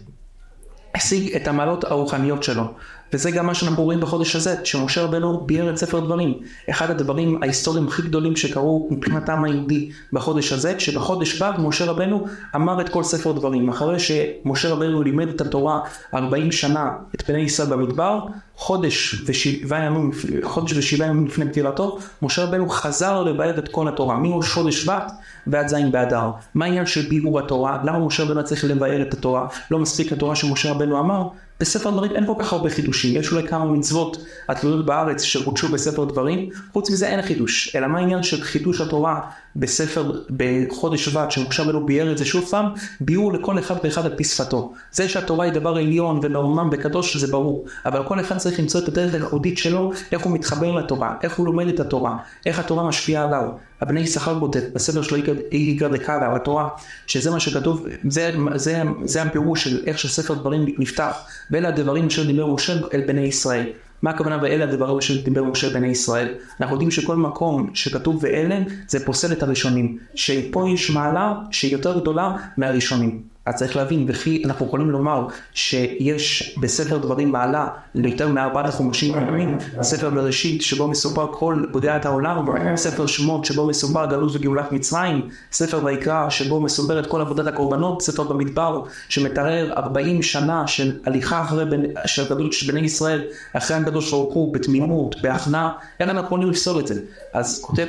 השיג 0.94 1.37
את 1.37 1.49
המעלות 1.49 1.85
הרוחניות 1.85 2.42
שלו. 2.42 2.64
וזה 3.12 3.31
גם 3.31 3.46
מה 3.46 3.55
שאנחנו 3.55 3.83
רואים 3.83 4.01
בחודש 4.01 4.37
הזה, 4.37 4.57
שמשה 4.64 5.03
רבנו 5.03 5.40
ביאר 5.46 5.70
את 5.70 5.77
ספר 5.77 6.01
דברים. 6.01 6.35
אחד 6.70 6.90
הדברים 6.90 7.42
ההיסטוריים 7.42 7.88
הכי 7.88 8.03
גדולים 8.03 8.37
שקרו 8.37 8.88
מבחינת 8.90 9.29
העם 9.29 9.44
היהודי 9.44 9.90
בחודש 10.12 10.53
הזה, 10.53 10.81
שבחודש 10.81 11.42
ו' 11.42 11.61
משה 11.61 11.85
רבנו 11.85 12.27
אמר 12.57 12.81
את 12.81 12.88
כל 12.88 13.03
ספר 13.03 13.33
דברים. 13.33 13.68
אחרי 13.68 13.98
שמשה 13.98 14.72
רבנו 14.72 15.03
לימד 15.03 15.29
את 15.29 15.40
התורה 15.40 15.81
40 16.14 16.53
שנה 16.53 16.90
את 17.14 17.31
בני 17.31 17.40
ישראל 17.40 17.68
במדבר, 17.68 18.20
חודש 18.57 19.22
ושבעה 19.27 19.85
ימים, 19.85 20.11
חודש 20.42 20.72
ושבעה 20.72 21.09
ימים 21.09 21.27
לפני 21.27 21.48
פטירתו, 21.48 21.98
משה 22.22 22.44
רבנו 22.44 22.68
חזר 22.68 23.22
לבאר 23.22 23.59
את 23.59 23.68
כל 23.68 23.88
התורה, 23.88 24.18
מראש 24.18 24.53
חודש 24.53 24.83
שבט 24.83 25.12
ועד 25.46 25.68
ז' 25.68 25.75
באדר. 25.90 26.31
מה 26.55 26.64
העניין 26.64 26.87
של 26.87 27.09
ביאור 27.09 27.38
התורה? 27.38 27.79
למה 27.85 27.98
משה 27.98 28.22
רבנו 28.22 28.44
צריך 28.44 28.64
לבאר 28.64 29.03
את 29.03 29.14
התורה? 29.14 29.46
לא 29.70 29.79
מספיק 29.79 30.12
התורה 30.12 30.37
שמשה 30.37 30.70
רבנו 30.70 31.01
אמר? 31.01 31.29
בספר 31.62 31.90
דברים 31.90 32.12
אין 32.12 32.27
כל 32.27 32.35
כך 32.38 32.53
הרבה 32.53 32.70
חידושים, 32.70 33.16
יש 33.16 33.33
אולי 33.33 33.48
כמה 33.48 33.64
מצוות 33.64 34.16
התלויות 34.48 34.87
בארץ 34.87 35.22
שחודשו 35.22 35.68
בספר 35.68 36.05
דברים, 36.05 36.48
חוץ 36.72 36.90
מזה 36.90 37.09
אין 37.09 37.22
חידוש, 37.22 37.77
אלא 37.77 37.87
מה 37.87 37.98
העניין 37.98 38.22
של 38.22 38.42
חידוש 38.42 38.81
התורה 38.81 39.20
בספר, 39.57 40.12
בחודש 40.37 41.05
שבט, 41.05 41.31
שמשה 41.31 41.62
רבנו 41.62 41.87
ביאר 41.87 42.12
את 42.12 42.19
זה 42.19 42.25
שוב 42.25 42.45
פעם, 42.51 42.67
ביאור 43.01 43.33
לכל 43.33 43.59
אחד 43.59 43.75
ואחד 43.85 44.07
על 44.07 44.17
פי 44.17 44.25
שפתו. 44.25 44.73
זה 44.93 45.09
שהתורה 45.09 45.45
היא 45.45 45.53
דבר 45.53 45.77
עליון 45.77 46.21
ונורמם 46.23 46.69
וקדוש 46.73 47.17
זה 47.17 47.27
ברור, 47.27 47.65
אבל 47.87 48.05
כל 48.09 48.21
אחד 48.21 48.37
צריך 48.38 48.61
למצוא 48.61 48.81
את 48.81 48.88
הדרך 48.88 49.15
הייחודית 49.15 49.59
שלו, 49.59 49.93
איך 50.12 50.23
הוא 50.23 50.33
מתחבר 50.33 50.73
לתורה, 50.73 51.15
איך 51.23 51.37
הוא 51.38 51.47
לומד 51.47 51.69
את 51.69 51.81
התורה, 51.81 52.17
איך 52.47 52.59
התורה 52.59 52.88
משפיעה 52.88 53.25
עליו. 53.25 53.49
הבני 53.81 54.01
יששכר 54.01 54.41
כותב 54.41 54.61
בספר 54.73 55.03
שלו 55.03 55.19
איגר 55.53 55.88
דקאלה 55.88 56.27
על 56.31 56.37
התורה, 56.37 56.69
שזה 57.07 57.31
מה 57.31 57.41
שכתוב, 57.41 57.87
זה, 58.09 58.31
זה, 58.55 58.83
זה 59.05 59.23
הפירוש 59.23 59.65
של 59.65 59.83
איך 59.87 59.99
שספר 59.99 60.35
דברים 60.35 60.67
נפתח, 60.79 61.17
ואלה 61.51 61.69
הדברים 61.69 62.07
אשר 62.07 62.27
דיבר 62.27 62.47
משה 62.47 62.73
אל 62.95 63.01
בני 63.07 63.21
ישראל. 63.21 63.67
מה 64.03 64.11
הכוונה 64.11 64.38
ואלה 64.43 64.65
הדברים 64.65 64.99
אשר 64.99 65.23
דיבר 65.23 65.45
משה 65.45 65.71
בני 65.71 65.88
ישראל? 65.88 66.35
אנחנו 66.61 66.75
יודעים 66.75 66.91
שכל 66.91 67.17
מקום 67.17 67.71
שכתוב 67.75 68.19
ואלה 68.23 68.59
זה 68.88 69.07
פוסל 69.07 69.33
את 69.33 69.43
הראשונים, 69.43 69.99
שפה 70.15 70.69
יש 70.75 70.91
מעלה 70.91 71.35
שהיא 71.51 71.73
יותר 71.73 72.01
גדולה 72.01 72.37
מהראשונים. 72.57 73.32
אז 73.46 73.55
צריך 73.55 73.76
להבין, 73.76 74.05
וכי 74.09 74.42
אנחנו 74.46 74.66
יכולים 74.66 74.90
לומר 74.90 75.26
שיש 75.55 76.57
בספר 76.61 76.98
דברים 76.98 77.33
מעלה 77.33 77.68
ליותר 77.94 78.28
מארבעת 78.28 78.66
החומשים 78.66 79.14
הימים, 79.14 79.59
ספר 79.83 80.11
בראשית 80.11 80.62
שבו 80.62 80.88
מסופר 80.88 81.26
כל 81.33 81.64
בודעת 81.72 82.07
העולם, 82.07 82.46
ספר 82.76 83.07
שמות 83.07 83.44
שבו 83.44 83.66
מסופר 83.66 84.07
גלות 84.07 84.31
וגאולת 84.35 84.72
מצרים, 84.72 85.28
ספר 85.52 85.81
ויקרא 85.85 86.31
שבו 86.31 86.61
מסופר 86.61 87.00
את 87.00 87.07
כל 87.07 87.20
עבודת 87.20 87.46
הקורבנות, 87.46 88.02
ספר 88.02 88.22
במדבר 88.22 88.83
שמתאר 89.09 89.72
40 89.72 90.22
שנה 90.22 90.66
של 90.66 90.98
הליכה 91.07 91.42
אחרי 91.42 91.64
בני, 91.64 91.88
של 92.07 92.28
גדול 92.31 92.52
של 92.52 92.72
בני 92.72 92.81
ישראל 92.81 93.22
אחרי 93.52 93.76
ברוך 93.92 94.35
הוא 94.35 94.55
בתמימות, 94.55 95.16
בהכנעה, 95.22 95.72
אין 96.00 96.09
לנו 96.09 96.20
יכולים 96.20 96.50
לפסול 96.50 96.81
את 96.81 96.87
זה. 96.87 97.00
אז 97.33 97.61
כותב 97.64 97.87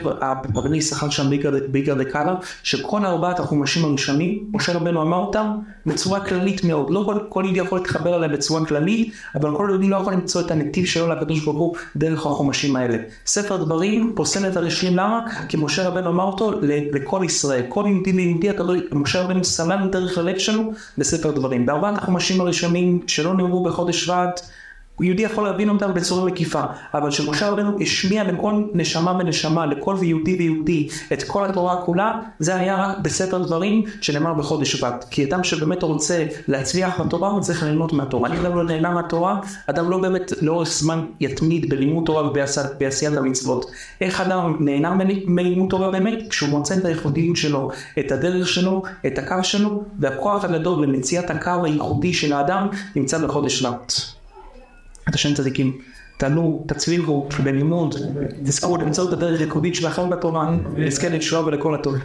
רבני 0.55 0.77
יששכר 0.77 1.09
שם 1.09 1.29
ביגר 1.71 1.93
דקאלה, 1.93 2.35
שכל 2.63 3.05
ארבעת 3.05 3.39
החומשים 3.39 3.85
הראשונים, 3.85 4.43
משה 4.53 4.73
רבנו 4.73 5.01
אמר 5.01 5.17
אותם 5.17 5.42
אותם 5.43 5.59
בצורה 5.85 6.19
כללית 6.25 6.63
מאוד. 6.63 6.89
לא 6.89 7.03
כל, 7.05 7.19
כל 7.29 7.43
יהודי 7.45 7.59
יכול 7.59 7.77
להתחבר 7.77 8.15
אליהם 8.15 8.31
בצורה 8.31 8.65
כללית, 8.65 9.13
אבל 9.35 9.57
כל 9.57 9.67
יהודי 9.69 9.89
לא 9.89 9.97
יכול 9.97 10.13
למצוא 10.13 10.41
את 10.41 10.51
הנתיב 10.51 10.85
שלו 10.85 11.07
לקדוש 11.07 11.45
ברוך 11.45 11.57
הוא 11.57 11.75
דרך 11.95 12.25
החומשים 12.25 12.75
האלה. 12.75 12.97
ספר 13.25 13.63
דברים 13.63 14.13
פוסל 14.15 14.47
את 14.47 14.57
הראשונים 14.57 14.97
למה? 14.97 15.19
כי 15.49 15.57
משה 15.57 15.87
רבנו 15.87 16.09
אמר 16.09 16.23
אותו 16.23 16.51
לכל 16.93 17.21
ישראל. 17.25 17.63
כל 17.69 17.85
יהודי 17.87 18.11
ויהודי, 18.11 18.49
משה 18.91 19.21
רבנו 19.21 19.43
סלל 19.43 19.89
דרך 19.91 20.17
הלב 20.17 20.37
שלו 20.37 20.71
בספר 20.97 21.31
דברים. 21.31 21.65
בארבעת 21.65 21.97
החומשים 21.97 22.41
הראשונים 22.41 22.99
שלא 23.07 23.33
נאמרו 23.33 23.63
בחודש 23.63 24.05
שבט 24.05 24.41
יהודי 25.01 25.23
יכול 25.23 25.43
להבין 25.43 25.69
אותם 25.69 25.93
בצורה 25.93 26.25
מקיפה, 26.25 26.61
אבל 26.93 27.09
כשמשה 27.09 27.49
רבנו 27.49 27.77
השמיע 27.81 28.23
לכל 28.23 28.63
נשמה 28.73 29.11
ונשמה, 29.19 29.65
לכל 29.65 29.95
יהודי 30.01 30.35
ויהודי, 30.35 30.87
את 31.13 31.23
כל 31.23 31.45
התורה 31.45 31.81
כולה, 31.81 32.19
זה 32.39 32.55
היה 32.55 32.85
רק 32.85 32.97
בספר 33.01 33.37
דברים 33.37 33.83
שנאמר 34.01 34.33
בחודש 34.33 34.75
שבט. 34.75 35.05
כי 35.11 35.25
אדם 35.25 35.43
שבאמת 35.43 35.83
רוצה 35.83 36.25
להצליח 36.47 37.01
בתורה, 37.01 37.29
הוא 37.29 37.41
צריך 37.41 37.63
ליהנות 37.63 37.93
מהתורה. 37.93 38.29
אם 38.29 38.45
אדם 38.45 38.57
לא 38.57 38.63
נהנה 38.63 38.91
מהתורה, 38.91 39.39
אדם 39.67 39.89
לא 39.89 39.97
באמת 39.97 40.31
לאורך 40.41 40.69
זמן 40.69 41.05
יתמיד 41.19 41.69
בלימוד 41.69 42.05
תורה 42.05 42.27
ובעשיית 42.27 43.17
המצוות. 43.17 43.71
איך 44.01 44.21
אדם 44.21 44.55
נהנה 44.59 44.95
מלימוד 45.25 45.69
תורה 45.69 45.91
באמת? 45.91 46.19
כשהוא 46.29 46.49
מוצא 46.49 46.75
את 46.75 46.85
הייחודיות 46.85 47.35
שלו, 47.35 47.69
את 47.99 48.11
הדרך 48.11 48.47
שלו, 48.47 48.83
את 49.07 49.17
הקו 49.17 49.43
שלו, 49.43 49.83
והכוח 49.99 50.43
הגדול 50.43 50.83
למציאת 50.83 51.29
הקו 51.29 51.63
הייחודי 51.63 52.13
של 52.13 52.33
האדם 52.33 52.67
נמצא 52.95 53.17
בחודש 53.17 53.59
שבט. 53.59 54.22
את 55.09 55.15
השם 55.15 55.33
צדיקים. 55.33 55.77
תעלו, 56.17 56.63
תצליחו 56.67 57.27
בלימוד, 57.43 57.95
תזכו 58.43 58.77
למצוא 58.77 59.07
את 59.07 59.13
הדרך 59.13 59.39
הייחודית 59.39 59.75
שלכם 59.75 60.09
בתורה, 60.09 60.55
נזכה 60.77 61.09
לתשובה 61.09 61.45
ולכל 61.45 61.75
הטוב. 61.75 61.95